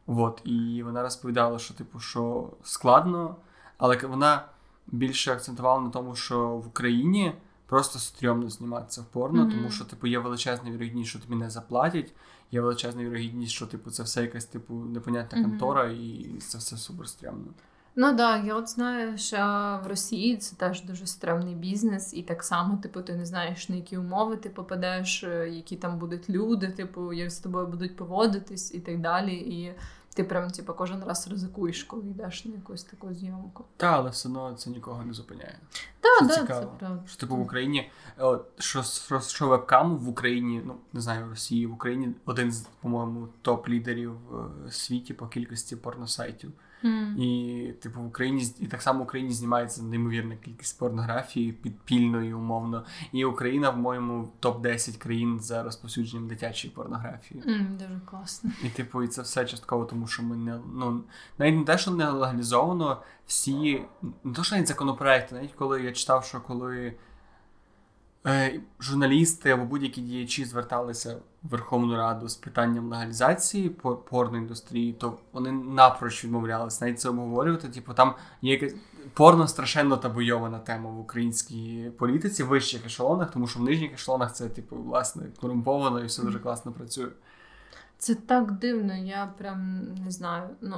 [0.06, 3.36] От, І вона розповідала, що типу, що складно,
[3.78, 4.44] але вона
[4.86, 7.32] більше акцентувала на тому, що в Україні
[7.66, 9.50] просто стрьомно зніматися в порно, mm-hmm.
[9.50, 12.12] тому що типу є величезна вірогідність, що тобі не заплатять.
[12.50, 16.36] Є величезна вірогідність, що типу це все якась типу непонятна контора, mm-hmm.
[16.36, 17.52] і це все супер стрьомно.
[17.98, 19.36] Ну так, да, я от знаю, що
[19.84, 23.76] в Росії це теж дуже стрьомний бізнес, і так само, типу, ти не знаєш, на
[23.76, 28.74] які умови ти попадеш, е, які там будуть люди, типу, як з тобою будуть поводитись
[28.74, 29.34] і так далі.
[29.34, 29.74] І
[30.16, 33.64] ти прям типу, кожен раз ризикуєш, коли йдеш на якусь таку зйомку.
[33.76, 35.58] Та, але все одно це нікого не зупиняє.
[36.00, 37.02] Так, да, це правда.
[37.06, 41.28] Що типу в Україні, от, що що, що вебкам в Україні, ну не знаю, в
[41.28, 44.12] Росії в Україні один з, по-моєму, топ-лідерів
[44.66, 46.52] в світі по кількості порносайтів.
[46.84, 47.16] Mm.
[47.16, 52.84] І, типу, в Україні і так само в Україні знімається неймовірна кількість порнографії підпільної, умовно.
[53.12, 57.42] І Україна, в моєму топ-10 країн за розповсюдженням дитячої порнографії.
[57.42, 58.50] Mm, дуже класно.
[58.64, 61.02] І, типу, і це все частково, тому що ми не ну
[61.38, 63.82] навіть не те, що не легалізовано, всі
[64.24, 66.94] не то, що навіть законопроекти, навіть коли я читав, що коли.
[68.26, 73.68] Е, журналісти або будь-які діячі зверталися в Верховну Раду з питанням легалізації
[74.10, 77.68] порної індустрії, то вони напроч відмовлялися навіть це обговорювати.
[77.68, 78.74] Типу, там є якась
[79.14, 84.34] порно страшенно табуйована тема в українській політиці, в вищих ешелонах, тому що в нижніх ешелонах
[84.34, 87.08] це, типу, власне, корумповано і все дуже класно працює.
[87.98, 90.48] Це так дивно, я прям не знаю.
[90.60, 90.76] Ну,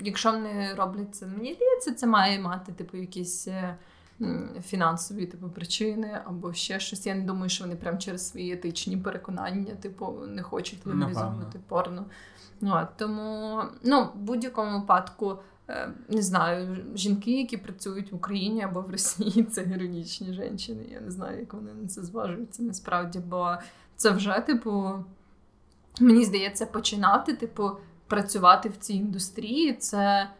[0.00, 3.48] якщо вони роблять це, мені здається, це має мати, типу, якісь.
[4.62, 7.06] Фінансові типу причини або ще щось.
[7.06, 12.04] Я не думаю, що вони прям через свої етичні переконання, типу, не хочуть легалізовувати порно.
[12.60, 15.38] Ну, Тому ну, в будь-якому випадку.
[15.68, 20.90] Е, не знаю, жінки, які працюють в Україні або в Росії, це героїчні жінки.
[20.92, 23.56] Я не знаю, як вони на це зважуються насправді, бо
[23.96, 25.04] це вже, типу,
[26.00, 27.70] мені здається, починати, типу,
[28.06, 30.30] працювати в цій індустрії це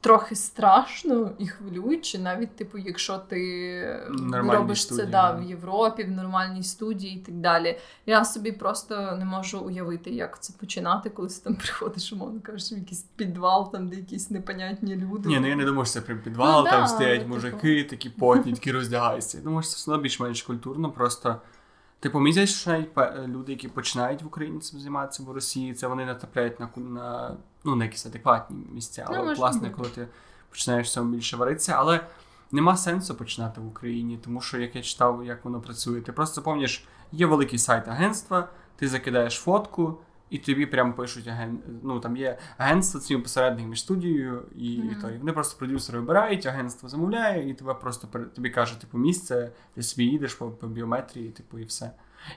[0.00, 3.38] трохи страшно і хвилююче, навіть, типу, якщо ти
[4.10, 7.78] Нормальні робиш студії, це да, в Європі, в нормальній студії і так далі.
[8.06, 12.74] Я собі просто не можу уявити, як це починати, коли ти там приходиш, умовно кажучи,
[12.74, 15.28] в якийсь підвал, там де якісь непонятні люди.
[15.28, 17.34] Ні, ну я не думаю, що це прям підвал, ну, там да, стоять типу...
[17.34, 19.38] мужики, такі потні, такі роздягаються.
[19.38, 21.40] Я думаю, що це все більш-менш культурно, просто.
[22.00, 22.88] Типу, помітиш, що навіть
[23.26, 27.76] люди, які починають в Україні цим займатися в Росії, це вони натрапляють на на, ну,
[27.76, 29.04] на якісь адекватні місця.
[29.08, 30.08] Але ну, власне, коли ти
[30.50, 31.74] починаєш цьому більше варитися.
[31.76, 32.00] Але
[32.52, 36.42] нема сенсу починати в Україні, тому що як я читав, як воно працює, ти просто
[36.42, 39.98] помніш, є великий сайт агентства, ти закидаєш фотку.
[40.30, 41.58] І тобі прямо пишуть аген...
[41.82, 45.00] ну там є агентство, це посередник між студією і mm-hmm.
[45.00, 45.10] то.
[45.10, 49.82] І вони просто продюсери вибирають, агентство замовляє, і тебе просто тобі каже, типу, місце, ти
[49.82, 51.90] собі їдеш по, по біометрії, типу, і все.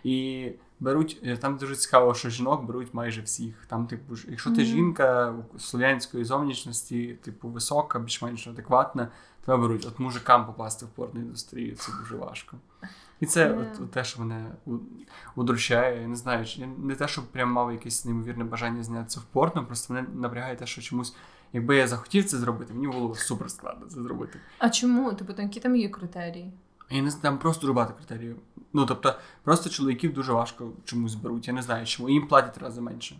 [0.03, 3.65] І беруть е, там дуже цікаво, що жінок беруть майже всіх.
[3.67, 4.65] Там, типу, якщо ти mm-hmm.
[4.65, 9.07] жінка слов'янської зовнішності, типу, висока, більш-менш адекватна,
[9.45, 9.85] тебе беруть.
[9.85, 12.57] От мужикам попасти в порну індустрію, це дуже важко.
[13.21, 13.61] І це yeah.
[13.61, 14.51] от, от те, що мене
[15.35, 16.01] удручає.
[16.01, 16.45] Я не знаю,
[16.77, 20.65] не те, щоб прям мав якесь неймовірне бажання знятися в порно, просто мене напрягає те,
[20.65, 21.15] що чомусь,
[21.53, 24.39] якби я захотів це зробити, мені було супер складно це зробити.
[24.59, 25.13] А чому?
[25.13, 26.51] Типу, які там є критерії?
[26.89, 28.37] Я не знаю, там просто дуже багато критеріїв.
[28.73, 31.47] Ну тобто, просто чоловіків дуже важко чомусь беруть.
[31.47, 33.15] Я не знаю, чому їм платять рази менше.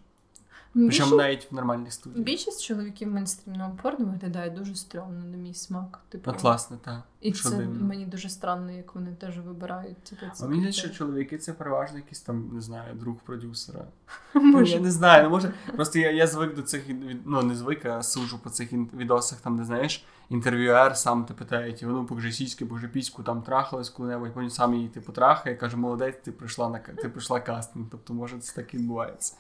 [0.74, 2.26] Причому навіть в нормальних студіях.
[2.26, 6.00] Більшість чоловіків мейнстрімного порно виглядає дуже стрьомно на мій смак.
[6.10, 6.32] Типу.
[6.32, 7.04] От, власне, так.
[7.22, 7.86] І це дивно.
[7.86, 10.04] мені дуже странно, як вони теж вибирають.
[10.04, 13.86] Типу, а мені що чоловіки це переважно якийсь там, не знаю, друг продюсера.
[14.34, 15.54] Ну, Я не знаю, ну може.
[15.76, 16.84] Просто я я звик до цих
[17.26, 21.78] ну не звик, а сужу по цих відосах, там, де знаєш, інтерв'юер сам те питає,
[21.82, 26.16] ну покажи сіськи, покажи піську, там трахалась коли-небудь, потім сам її типу трахає, каже, молодець,
[26.24, 27.86] ти прийшла на ти прийшла кастинг.
[27.92, 29.36] Тобто, може, це так і відбувається.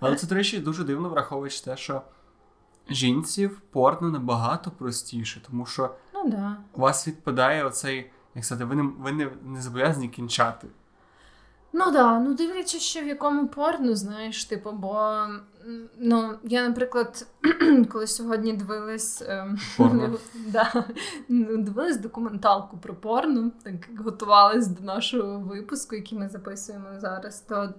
[0.00, 2.02] Але це, до речі, дуже дивно враховуючи те, що
[2.90, 5.90] жінці в порно набагато простіше, тому що
[6.24, 6.56] ну, да.
[6.74, 10.66] у вас відпадає оцей, як сказати, ви не ви не, не зобов'язані кінчати.
[11.76, 15.26] Ну да, ну дивлячись, що в якому порно, знаєш, типу, бо
[15.98, 17.26] ну, я, наприклад,
[17.90, 19.58] коли сьогодні дивилась ем,
[20.46, 20.84] да,
[21.28, 27.40] ну, дивилась документалку про порно, так як готувалась до нашого випуску, який ми записуємо зараз,
[27.40, 27.74] то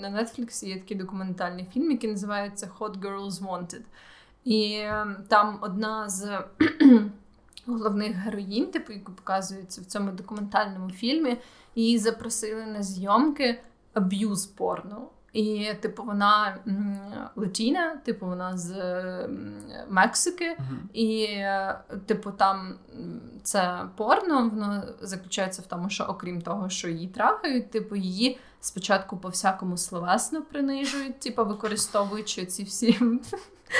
[0.00, 3.82] на Netflix є такий документальний фільм, який називається Hot Girls Wanted.
[4.44, 6.40] І ем, там одна з
[7.66, 11.36] головних героїнь, типу, яку показується в цьому документальному фільмі,
[11.74, 13.60] її запросили на зйомки
[13.94, 15.08] аб'юз порно.
[15.32, 16.56] І, типу, вона
[17.36, 18.74] латіна, типу, вона з
[19.88, 20.94] Мексики, uh-huh.
[20.94, 21.38] і,
[22.06, 22.74] типу, там
[23.42, 29.16] це порно, воно заключається в тому, що окрім того, що її трахають, типу, її спочатку
[29.16, 32.98] по всякому словесно принижують, типу, використовуючи ці всі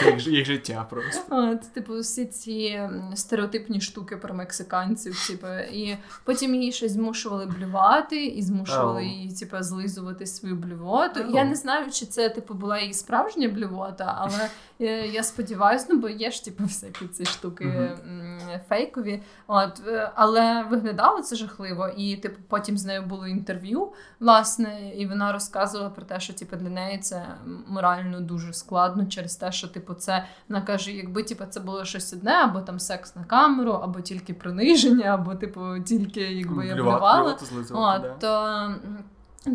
[0.04, 1.20] як, як життя просто.
[1.30, 2.80] От, Типу, всі ці
[3.14, 9.04] стереотипні штуки про мексиканців, типу, і потім її щось змушували блювати, і змушували oh.
[9.04, 11.20] її типу, злизувати свою блювоту.
[11.20, 11.34] Oh.
[11.34, 15.98] Я не знаю, чи це типу була її справжня блювота, але я, я сподіваюся, ну
[15.98, 18.60] бо є ж типу, всякі ці штуки mm-hmm.
[18.68, 19.22] фейкові.
[19.46, 25.06] От, е, Але виглядало це жахливо, і типу, потім з нею було інтерв'ю, власне, і
[25.06, 27.26] вона розказувала про те, що типу, для неї це
[27.66, 32.12] морально дуже складно через те, що типу, це вона каже, якби типу, це було щось
[32.12, 37.38] одне, або там секс на камеру, або тільки приниження, або типу тільки якби я блювала,
[38.20, 38.74] то.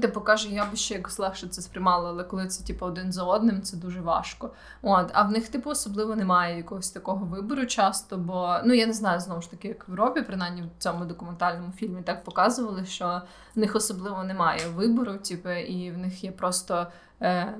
[0.02, 3.24] Типу каже, я би ще якось легше це сприймала, але коли це типу один за
[3.24, 4.50] одним, це дуже важко.
[4.82, 8.94] От, а в них, типу, особливо немає якогось такого вибору часто, бо ну я не
[8.94, 13.22] знаю знову ж таки, як в Європі, принаймні в цьому документальному фільмі так показували, що
[13.56, 16.88] в них особливо немає вибору, типу, і в них є просто
[17.22, 17.58] е,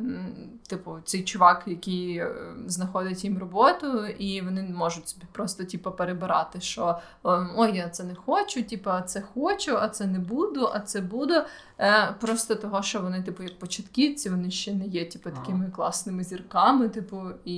[0.68, 2.36] типу, цей чувак, який е,
[2.66, 7.00] знаходить їм роботу, і вони можуть собі просто типу, перебирати, що
[7.56, 11.02] ой, я це не хочу, типу, а це хочу, а це не буду, а це
[11.02, 11.34] буду.
[11.80, 15.76] Е, Просто того, що вони, типу, як початківці, вони ще не є типу, такими ага.
[15.76, 17.56] класними зірками, типу, і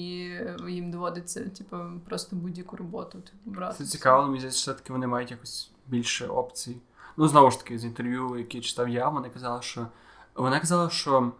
[0.69, 3.75] їм доводиться типу, просто будь-яку роботу типу, брати.
[3.77, 6.77] Це цікаво, мені здається, все таки вони мають якось більше опцій.
[7.17, 9.87] Ну, знову ж таки, з інтерв'ю, які читав я, вони казали, що
[10.35, 11.31] вона казала, що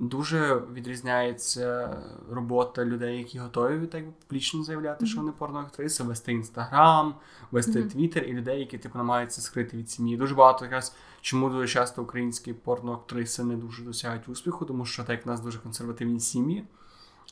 [0.00, 1.96] Дуже відрізняється
[2.30, 5.08] робота людей, які готові так публічно заявляти, mm-hmm.
[5.08, 7.14] що вони порноактриси, вести інстаграм,
[7.50, 8.26] вести твіттер, mm-hmm.
[8.26, 10.16] і людей, які типу намагаються скрити від сім'ї.
[10.16, 15.10] Дуже багато якраз чому дуже часто українські порноактриси не дуже досягають успіху, тому що так
[15.10, 16.64] як в нас дуже консервативні сім'ї.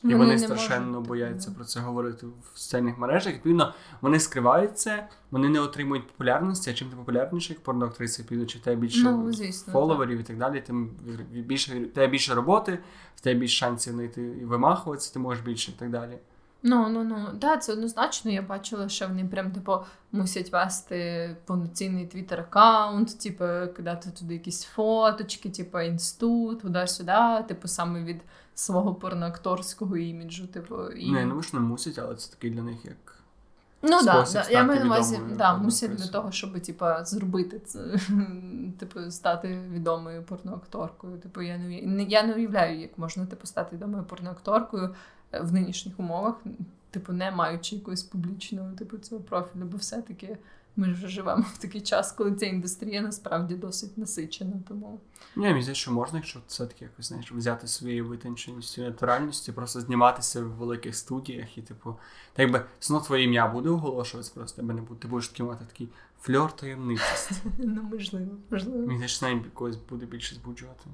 [0.03, 3.33] І вони, вони страшенно можуть, бояться про це говорити в соціальних мережах.
[3.33, 8.55] Відповідно, вони скривають це, вони не отримують популярності, а чим ти популярніший як порноактриси, підуть,
[8.55, 10.25] в тебе більше ну, звісно, фоловерів так.
[10.25, 10.89] і так далі, тим
[11.31, 12.79] більше в тебе більше роботи,
[13.15, 16.17] в тебе більше шансів знайти і вимахуватися, ти можеш більше і так далі.
[16.63, 18.31] Ну, ну, ну, да, це однозначно.
[18.31, 19.77] Я бачила, що вони прям типу
[20.11, 23.45] мусять вести повноцінний твіттер аккаунт, типу,
[23.75, 28.21] кидати туди якісь фоточки, типу, інсту, туди-сюди, типу, саме від
[28.59, 30.47] свого порноакторського іміджу.
[30.47, 31.11] Типу, і...
[31.11, 33.15] Не, ну ж не мусять, але це такий для них як.
[33.81, 34.45] Ну да, да.
[34.49, 37.79] я маю на увазі, да, мусять для того, щоб типа, зробити це,
[38.79, 41.17] типу, стати відомою порноакторкою.
[41.17, 44.95] Типу, я не я не уявляю, як можна типу, стати відомою порноакторкою
[45.41, 46.35] в нинішніх умовах,
[46.91, 50.37] типу, не маючи якогось публічного типу цього профілю, бо все-таки
[50.79, 54.53] ми вже живемо в такий час, коли ця індустрія насправді досить насичена.
[54.67, 54.99] Тому
[55.35, 60.41] Ні, мені здається, що можна, якщо все-таки якось знаєш, взяти своєю витонченістю, натуральністю, просто зніматися
[60.41, 61.89] в великих студіях і, типу,
[62.33, 64.99] так якби все твоє ім'я буде оголошуватися, просто тебе не буде.
[64.99, 65.89] Ти будеш такий мати такий
[66.21, 67.35] фльор таємничості.
[67.57, 68.79] Ну, можливо, можливо.
[68.79, 70.89] Мені здається, навіть когось буде більше збуджувати.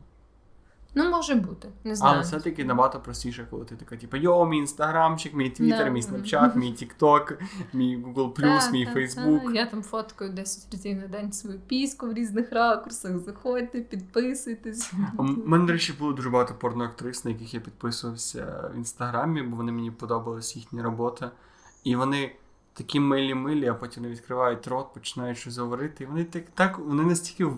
[0.95, 1.67] Ну, може бути.
[1.83, 2.13] Не знаю.
[2.13, 6.55] Але все-таки набагато простіше, коли ти така, типу, йо, мій інстаграмчик, мій твіттер, мій снапчат,
[6.55, 7.33] мій тікток,
[7.73, 9.55] мій Google+, мій Фейсбук.
[9.55, 13.19] Я там фоткаю 10 разів на день свою піску в різних ракурсах.
[13.19, 14.91] Заходьте, підписуйтесь.
[15.17, 19.57] У мене, до речі, було дуже багато порноактрис, на яких я підписувався в інстаграмі, бо
[19.57, 21.31] вони мені подобалась їхня робота.
[21.83, 22.35] І вони
[22.75, 26.03] такі милі-милі, а потім вони відкривають рот, починають щось говорити.
[26.03, 27.51] І вони так, так вони настільки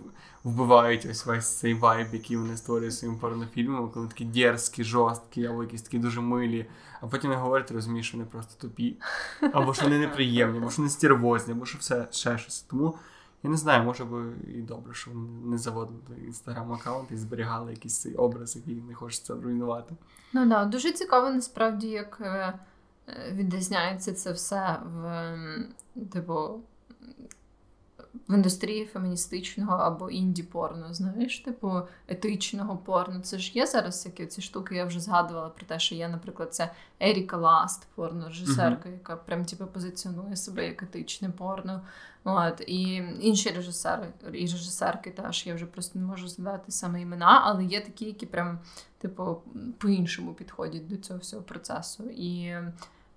[0.43, 5.63] вбивають ось весь цей вайб, який вони створюють своїм порнофільмом, коли такі дерзкі, жорсткі, або
[5.63, 6.65] якісь такі дуже милі.
[7.01, 8.97] А потім не говорять, розумієш, що вони просто тупі,
[9.53, 12.61] або що вони неприємні, або що вони стервозні, або що все ще щось.
[12.61, 12.95] Тому
[13.43, 18.01] я не знаю, може би і добре, що вони не заводили інстаграм-аккаунт і зберігали якийсь
[18.01, 19.95] цей образ, який не хочеться руйнувати.
[20.33, 20.65] Ну да.
[20.65, 22.53] дуже цікаво насправді, як е,
[23.31, 25.27] відрізняється це все в
[26.11, 26.61] типу
[28.29, 33.19] в індустрії феміністичного або інді порно, знаєш, типу етичного порно.
[33.19, 34.75] Це ж є зараз які ці штуки.
[34.75, 38.91] Я вже згадувала про те, що є, наприклад, це Еріка Ласт, порно-режисерка, uh-huh.
[38.91, 41.81] яка прям типу, позиціонує себе як етичне порно.
[42.23, 47.41] От, І інші режисери і режисерки теж я вже просто не можу згадати саме імена,
[47.43, 48.59] але є такі, які прям
[48.97, 49.41] типу
[49.77, 52.03] по-іншому підходять до цього всього процесу.
[52.03, 52.55] І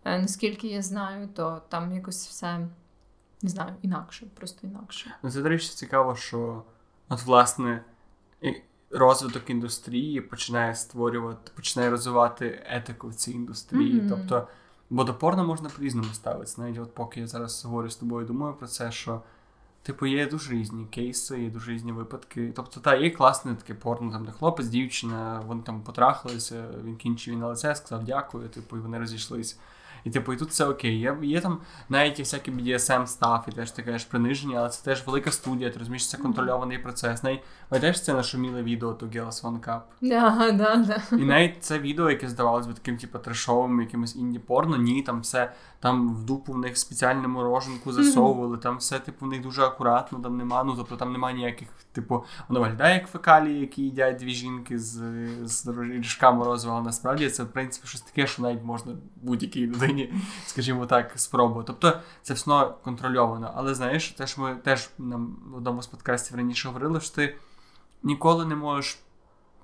[0.05, 2.69] наскільки я знаю, то там якось все
[3.43, 5.15] не знаю, інакше, просто інакше.
[5.23, 6.63] Ну, Це, до речі, цікаво, що
[7.09, 7.85] от, власне,
[8.91, 14.01] розвиток індустрії починає створювати, починає розвивати етику в цій індустрії.
[14.01, 14.09] Mm-hmm.
[14.09, 14.49] Тобто,
[14.91, 16.61] бо до порно можна по-різному ставитися.
[16.63, 19.23] Навіть от поки я зараз говорю з тобою, думаю про це, що.
[19.83, 22.53] Типу, є дуже різні кейси, є дуже різні випадки.
[22.57, 27.39] Тобто, та, є класне таке порно, там, де хлопець, дівчина, вони там потрахалися, він кінчив
[27.39, 29.57] на лице, сказав дякую, типу, і вони розійшлися.
[30.05, 30.99] І типу, і тут все окей.
[30.99, 34.85] Є є там навіть і всякі BDSM став, і теж таке ж приниження, але це
[34.85, 37.23] теж велика студія, ти розумієш, це контрольований процес.
[37.23, 39.81] Навіть теж це нашуміле відео то Girls One Cup.
[40.03, 41.19] Yeah, yeah, yeah.
[41.19, 45.53] І навіть це відео, яке здавалось би таким, типу, трешовим, якимось інді-порно, ні, там все
[45.81, 50.19] там в дупу в них спеціальну мороженку засовували, там все, типу, в них дуже акуратно,
[50.19, 54.35] там нема, ну тобто там немає ніяких, типу, воно виглядає як фекалії, які їдять дві
[54.35, 55.03] жінки з
[55.45, 60.15] з ріжка морозива, але насправді це, в принципі, щось таке, що навіть можна будь-якій людині,
[60.47, 61.67] скажімо так, спробувати.
[61.67, 63.53] Тобто це все контрольовано.
[63.55, 67.37] Але знаєш, теж ми теж нам в одному з подкастів раніше говорили, що ти
[68.03, 68.99] ніколи не можеш,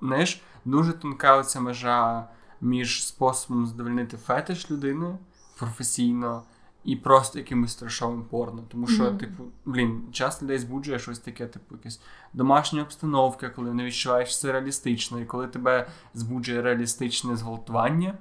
[0.01, 2.27] знаєш, дуже тонка оця межа
[2.61, 5.17] між способом задовольнити фетиш людини
[5.59, 6.43] професійно
[6.83, 8.63] і просто якимось трешовим порно.
[8.67, 9.17] Тому що, mm-hmm.
[9.17, 12.01] типу, блін, час людей збуджує щось таке, типу, якась
[12.33, 18.13] домашня обстановка, коли не відчуваєш це реалістично, і коли тебе збуджує реалістичне зґвалтування.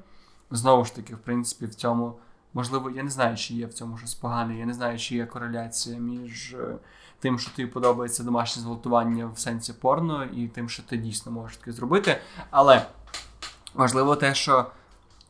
[0.50, 2.18] Знову ж таки, в принципі, в цьому.
[2.54, 5.26] Можливо, я не знаю, чи є в цьому щось погане, я не знаю, чи є
[5.26, 6.76] кореляція між е,
[7.20, 11.56] тим, що тобі подобається домашнє зґвалтування в сенсі порно, і тим, що ти дійсно можеш
[11.56, 12.20] таке зробити.
[12.50, 12.86] Але
[13.74, 14.66] важливо те, що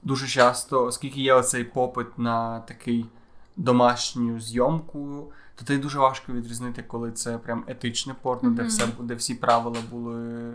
[0.02, 3.06] дуже часто, оскільки є оцей попит на такий
[3.56, 8.54] домашню зйомку, то ти дуже важко відрізнити, коли це прям етичне порно, mm-hmm.
[8.54, 10.52] де все де всі правила були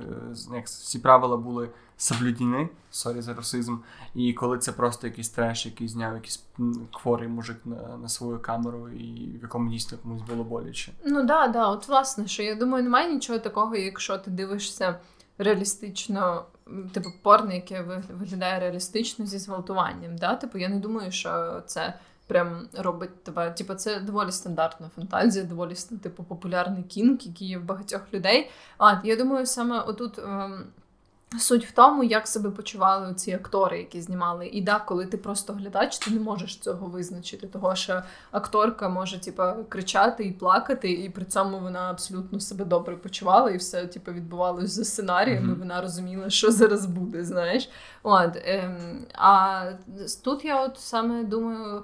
[0.53, 3.77] як всі правила були соблюдені, sorry за расизм,
[4.15, 6.43] і коли це просто якийсь треш, який зняв якийсь
[6.91, 10.91] хворий мужик на на свою камеру, і в якому дійсно комусь було боляче.
[11.05, 14.99] Ну да, да, от власне, що я думаю, немає нічого такого, якщо ти дивишся
[15.43, 16.45] реалістично,
[16.93, 17.81] типу, порно, яке
[18.19, 20.17] виглядає реалістично зі зґвалтуванням.
[20.17, 20.35] Да?
[20.35, 21.93] Типу, я не думаю, що це
[22.27, 23.51] прям робить тебе.
[23.51, 28.51] Типу, це доволі стандартна фантазія, доволі типу, популярний кінг, який є в багатьох людей.
[28.77, 30.19] А я думаю, саме отут.
[30.19, 30.63] Ем...
[31.39, 34.47] Суть в тому, як себе почували ці актори, які знімали.
[34.47, 37.47] І да, коли ти просто глядач, ти не можеш цього визначити.
[37.47, 38.01] Того що
[38.31, 43.57] акторка може типа кричати і плакати, і при цьому вона абсолютно себе добре почувала, і
[43.57, 45.53] все типу, відбувалося за сценаріями.
[45.53, 45.59] Mm-hmm.
[45.59, 47.23] Вона розуміла, що зараз буде.
[47.23, 47.69] Знаєш,
[48.03, 49.63] от ем, а
[50.23, 51.83] тут я от саме думаю.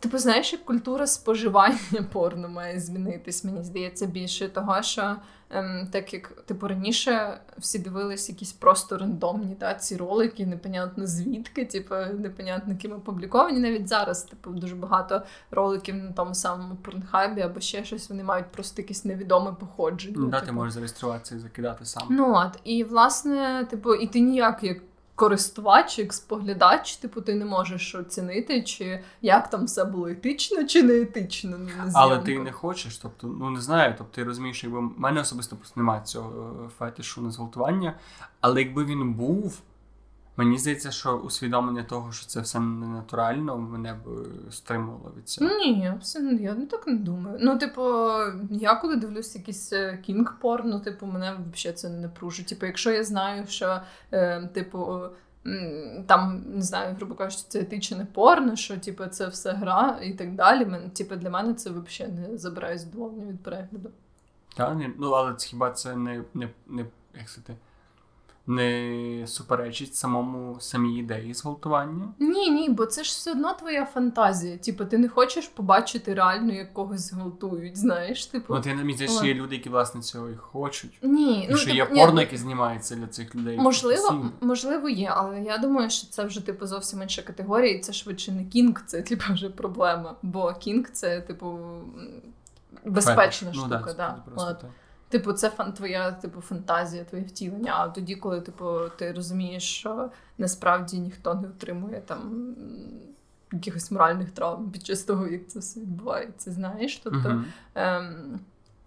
[0.00, 1.78] Типу, знаєш, як культура споживання
[2.12, 5.16] порно має змінитись, мені здається, більше того, що
[5.50, 11.64] ем, так як типу раніше всі дивились якісь просто рандомні да, ці ролики, непонятно звідки,
[11.64, 13.60] типу, непонятно ким опубліковані.
[13.60, 18.46] Навіть зараз, типу, дуже багато роликів на тому самому порнхабі або ще щось, вони мають
[18.46, 20.16] просто якесь невідоме походження.
[20.18, 20.46] Ну, да, типу.
[20.46, 22.02] ти можеш зареєструватися і закидати сам.
[22.10, 24.87] Ну от, і власне, типу, і ти ніяк як
[25.18, 30.82] користувач, як споглядач, типу, ти не можеш оцінити, чи як там все було етично, чи
[30.82, 31.58] не етично.
[31.58, 35.20] На Але ти не хочеш, тобто, ну не знаю, тобто ти розумієш, якби в мене
[35.20, 37.94] особисто просто немає цього е, фетишу на зґвалтування,
[38.40, 39.60] але якби він був.
[40.38, 45.50] Мені здається, що усвідомлення того, що це все не натурально, мене б стримувало від цього.
[45.50, 47.38] Ні, абсолютно, я не так не думаю.
[47.40, 47.82] Ну, типу,
[48.50, 49.72] я коли дивлюсь якийсь
[50.02, 52.48] кінг порно, типу, мене взагалі це не напружує.
[52.48, 53.80] Типу, якщо я знаю, що,
[54.12, 55.00] е, типу,
[56.06, 60.34] там, не знаю, грубо кажучи, це етичне порно, що типу, це все гра і так
[60.34, 60.66] далі.
[60.66, 63.90] Мен, типу, для мене це взагалі не забирає задоволення від перегляду.
[64.56, 66.84] Так, ну але хіба це не, не, не
[67.14, 67.56] як сказати,
[68.48, 72.08] не суперечить самому самій ідеї зґвалтування?
[72.18, 74.58] Ні, ні, бо це ж все одно твоя фантазія.
[74.58, 78.26] Типу, ти не хочеш побачити реально, як когось зґвалтують, знаєш?
[78.26, 80.98] Типу, От я не мені що є люди, які власне цього і хочуть.
[81.02, 83.58] Ні, і ну, що є ні, порно, яке знімається для цих людей.
[83.58, 87.92] Можливо, можливо, є, але я думаю, що це вже типу зовсім інша категорія, і це
[87.92, 90.14] швидше не кінг, це типу вже проблема.
[90.22, 91.58] Бо кінг це, типу,
[92.84, 93.60] безпечна Фетиш.
[93.60, 93.84] штука.
[93.86, 94.68] Ну, да, да.
[95.08, 97.74] Типу, це фан твоя типу фантазія, твоє втілення.
[97.76, 102.54] А тоді, коли типу, ти розумієш, що насправді ніхто не отримує там
[103.52, 107.00] якихось моральних травм під час того, як це все відбувається, знаєш.
[107.04, 107.44] Тобто, uh-huh.
[107.74, 108.40] ем,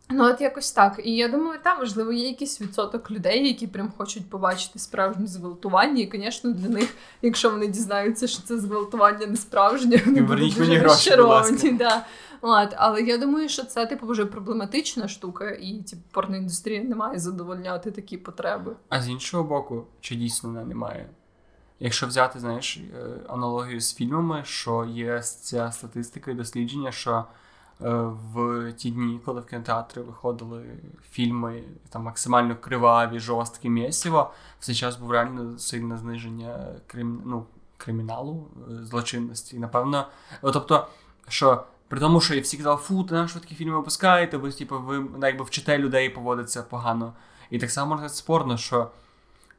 [0.10, 1.02] ну от якось так.
[1.04, 6.02] І я думаю, там можливо є якийсь відсоток людей, які прям хочуть побачити справжнє зґвалтування.
[6.02, 10.80] І, звісно, для них, якщо вони дізнаються, що це зґвалтування не справжнє, вони будуть дуже
[10.80, 11.72] розчаровані.
[11.72, 12.06] Да.
[12.42, 17.20] От, Але я думаю, що це типу вже проблематична штука, і типу, порноіндустрія не має
[17.20, 18.76] задовольняти такі потреби.
[18.90, 21.10] А з іншого боку, чи дійсно вона не має?
[21.80, 27.26] Якщо взяти, знаєш, е, аналогію з фільмами, що є ця статистика і дослідження, що
[27.82, 27.90] е,
[28.34, 30.66] в ті дні, коли в кінотеатри виходили
[31.12, 37.22] фільми там максимально криваві, жорсткі місіво, в цей час був реально сильне зниження крим...
[37.26, 37.46] ну,
[37.78, 39.60] криміналу, е, злочинності.
[39.60, 40.08] напевно,
[40.42, 40.88] тобто,
[41.28, 44.80] що при тому, що і всі казали, фу, ти наш такі фільми випускаєте, ви типу,
[44.80, 47.14] ви якби вчите людей поводиться погано.
[47.50, 48.92] І так само можна спорно, що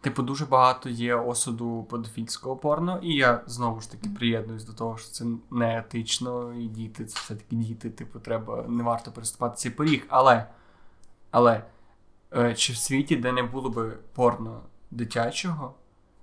[0.00, 4.98] типу дуже багато є осуду подофільського порно, і я знову ж таки приєднуюсь до того,
[4.98, 9.72] що це не етично, і діти, це все-таки діти, типу, треба не варто переступати цей
[9.72, 10.06] поріг.
[10.08, 10.46] Але
[11.30, 11.64] але
[12.36, 14.60] е, чи в світі, де не було би порно
[14.90, 15.74] дитячого,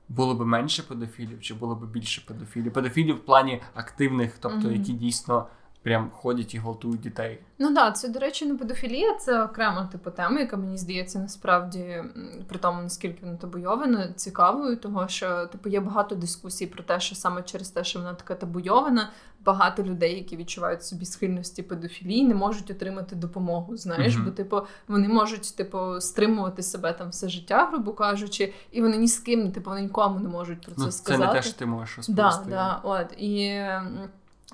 [0.07, 2.73] було б менше педофілів, чи було б більше педофілів?
[2.73, 4.77] Педофілів в плані активних, тобто mm-hmm.
[4.77, 5.47] які дійсно
[5.81, 7.39] прям ходять і гвалтують дітей.
[7.59, 12.03] Ну так, це, до речі, не педофілія, це окрема типу тема, яка мені здається насправді
[12.47, 17.15] при тому, наскільки вона табуйована, цікавою, того що типу є багато дискусій про те, що
[17.15, 19.09] саме через те, що вона така табуйована,
[19.45, 23.77] багато людей, які відчувають собі схильності педофілії, не можуть отримати допомогу.
[23.77, 24.25] Знаєш, mm-hmm.
[24.25, 29.07] бо типу вони можуть типу стримувати себе там все життя, грубо кажучи, і вони ні
[29.07, 31.21] з ким, типу, вони нікому не можуть про це ну, сказати.
[31.21, 32.43] Це не те, що ти можеш розповісти.
[32.45, 33.61] Да, да, от і.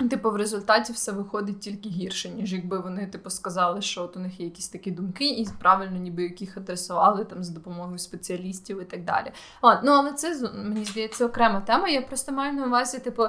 [0.09, 4.19] Типу, в результаті все виходить тільки гірше, ніж якби вони типу сказали, що от у
[4.19, 8.85] них є якісь такі думки, і правильно, ніби яких адресували там за допомогою спеціалістів і
[8.85, 9.31] так далі.
[9.61, 11.87] От, ну але це мені здається окрема тема.
[11.87, 13.23] Я просто маю на увазі, типу,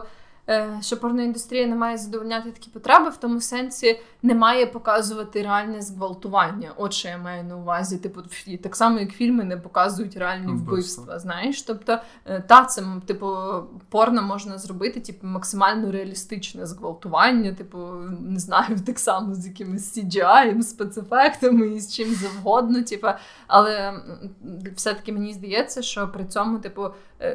[0.80, 6.72] що порноіндустрія не має задовольняти такі потреби, в тому сенсі не має показувати реальне зґвалтування.
[6.76, 7.98] От що я маю на увазі.
[7.98, 8.20] Типу,
[8.62, 10.72] так само, як фільми не показують реальні вбивства.
[10.72, 11.18] вбивства.
[11.18, 13.36] Знаєш, тобто е, та це типу
[13.88, 17.78] порно можна зробити, типу, максимально реалістичне зґвалтування, типу,
[18.20, 22.82] не знаю, так само з якимись CGI, спецефектами і з чим завгодно.
[22.82, 23.08] Типу,
[23.46, 24.00] але
[24.76, 26.92] все-таки мені здається, що при цьому, типу, е,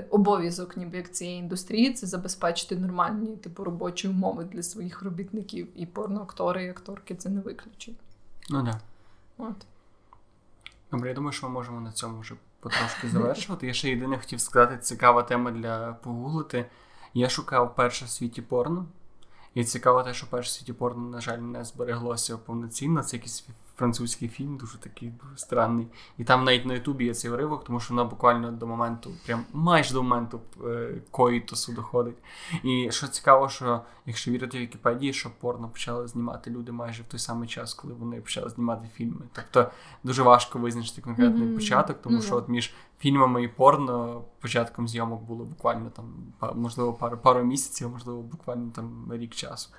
[0.10, 5.68] обов'язок, ніби як цієї індустрії, це забезпечити нормальні типу робочі умови для своїх робітників.
[5.76, 7.98] І порноактори і акторки це не виключить.
[8.50, 8.80] Ну да.
[9.38, 9.66] От.
[10.92, 13.68] Добре, я думаю, що ми можемо на цьому вже потрошки завершувати.
[13.68, 16.66] Я ще єдине хотів сказати, цікава тема для погуглити.
[17.14, 18.86] Я шукав перше в світі порно.
[19.54, 23.04] І цікаво те, що перше в світі порно, на жаль, не збереглося повноцінно.
[23.04, 23.48] Це якийсь
[23.82, 25.88] французький фільм, дуже такий странний.
[26.18, 29.44] І там навіть на Ютубі є цей уривок, тому що воно буквально до моменту, прям
[29.54, 32.18] майже до моменту е, коїтусу доходить.
[32.64, 37.06] І що цікаво, що якщо вірити в Вікіпедії, що порно почали знімати люди майже в
[37.06, 39.22] той самий час, коли вони почали знімати фільми.
[39.34, 39.72] Тобто
[40.04, 41.56] дуже важко визначити конкретний Мгм.
[41.56, 46.06] початок, тому Ну, що от між фільмами і порно початком зйомок було буквально там
[46.56, 49.70] можливо пару, пару місяців, можливо, буквально там рік часу.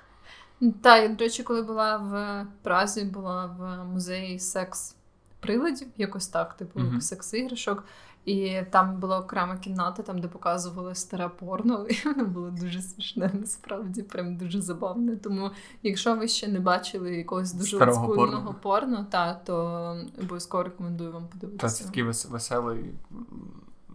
[0.81, 6.79] Та, я, до речі, коли була в Празі, була в музеї секс-приладів, якось так, типу
[6.79, 7.01] Мгм.
[7.01, 7.83] секс-іграшок.
[8.25, 13.31] І там була окрема кімната, там, де показували старе порно, і воно було дуже смішне,
[13.33, 15.15] насправді, прям дуже забавне.
[15.15, 15.51] Тому,
[15.83, 18.55] якщо ви ще не бачили якогось дуже Старого порно.
[18.61, 19.55] порно, та, то
[20.21, 21.85] обов'язково рекомендую вам Та це подивитися.
[21.85, 22.85] такий вес- веселий.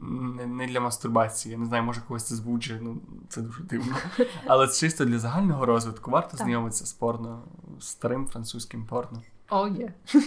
[0.03, 1.53] Не, не для мастурбації.
[1.53, 3.97] Я не знаю, може когось це збуджує, ну це дуже дивно.
[4.47, 6.11] Але чисто для загального розвитку.
[6.11, 6.41] Варто Так.
[6.41, 7.43] знайомитися з порно,
[7.81, 9.23] старим французьким порно.
[9.51, 9.93] О, є.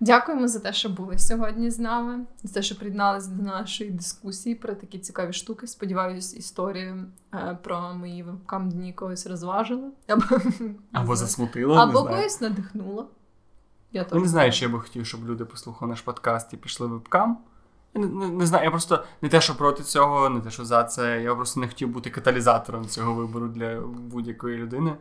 [0.00, 4.54] Дякуємо за те, що були сьогодні з нами, за те, що приєдналися до нашої дискусії
[4.54, 5.66] про такі цікаві штуки.
[5.66, 7.04] Сподіваюсь, історію
[7.34, 9.90] е, про мої вебкам дні когось розважили.
[10.08, 10.24] Або,
[10.92, 13.08] Або засмутило, не або когось надихнуло.
[13.92, 16.86] Я Ну, не знаю, чи я би хотів, щоб люди послухали наш подкаст і пішли
[16.86, 17.38] вебкам.
[17.94, 20.84] Не, не, не знаю, я просто не те, що проти цього, не те, що за
[20.84, 21.22] це.
[21.22, 24.94] Я просто не хотів бути каталізатором цього вибору для будь-якої людини.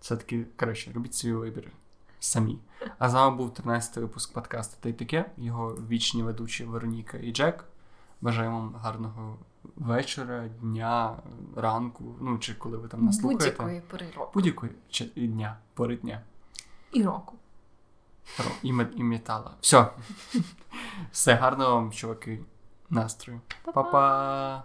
[0.00, 1.72] Це таки, коротше, робіть свій вибір
[2.20, 2.58] самі.
[2.98, 5.24] А з нами був 13-й випуск подкасту та й таке.
[5.36, 7.64] Його вічні ведучі Вероніка і Джек.
[8.20, 9.36] Бажаємо вам гарного
[9.76, 11.16] вечора, дня,
[11.56, 13.44] ранку, ну чи коли ви там нас слухаєте.
[13.44, 14.30] будь-якої пори року.
[14.34, 16.20] Будь-якої чи- дня, пори дня.
[16.92, 17.34] І року.
[18.62, 19.50] І, мет- і метала.
[19.60, 19.86] Все.
[21.12, 22.40] Все гарного вам, чуваки,
[22.90, 23.40] настрою.
[23.64, 24.64] Па-па.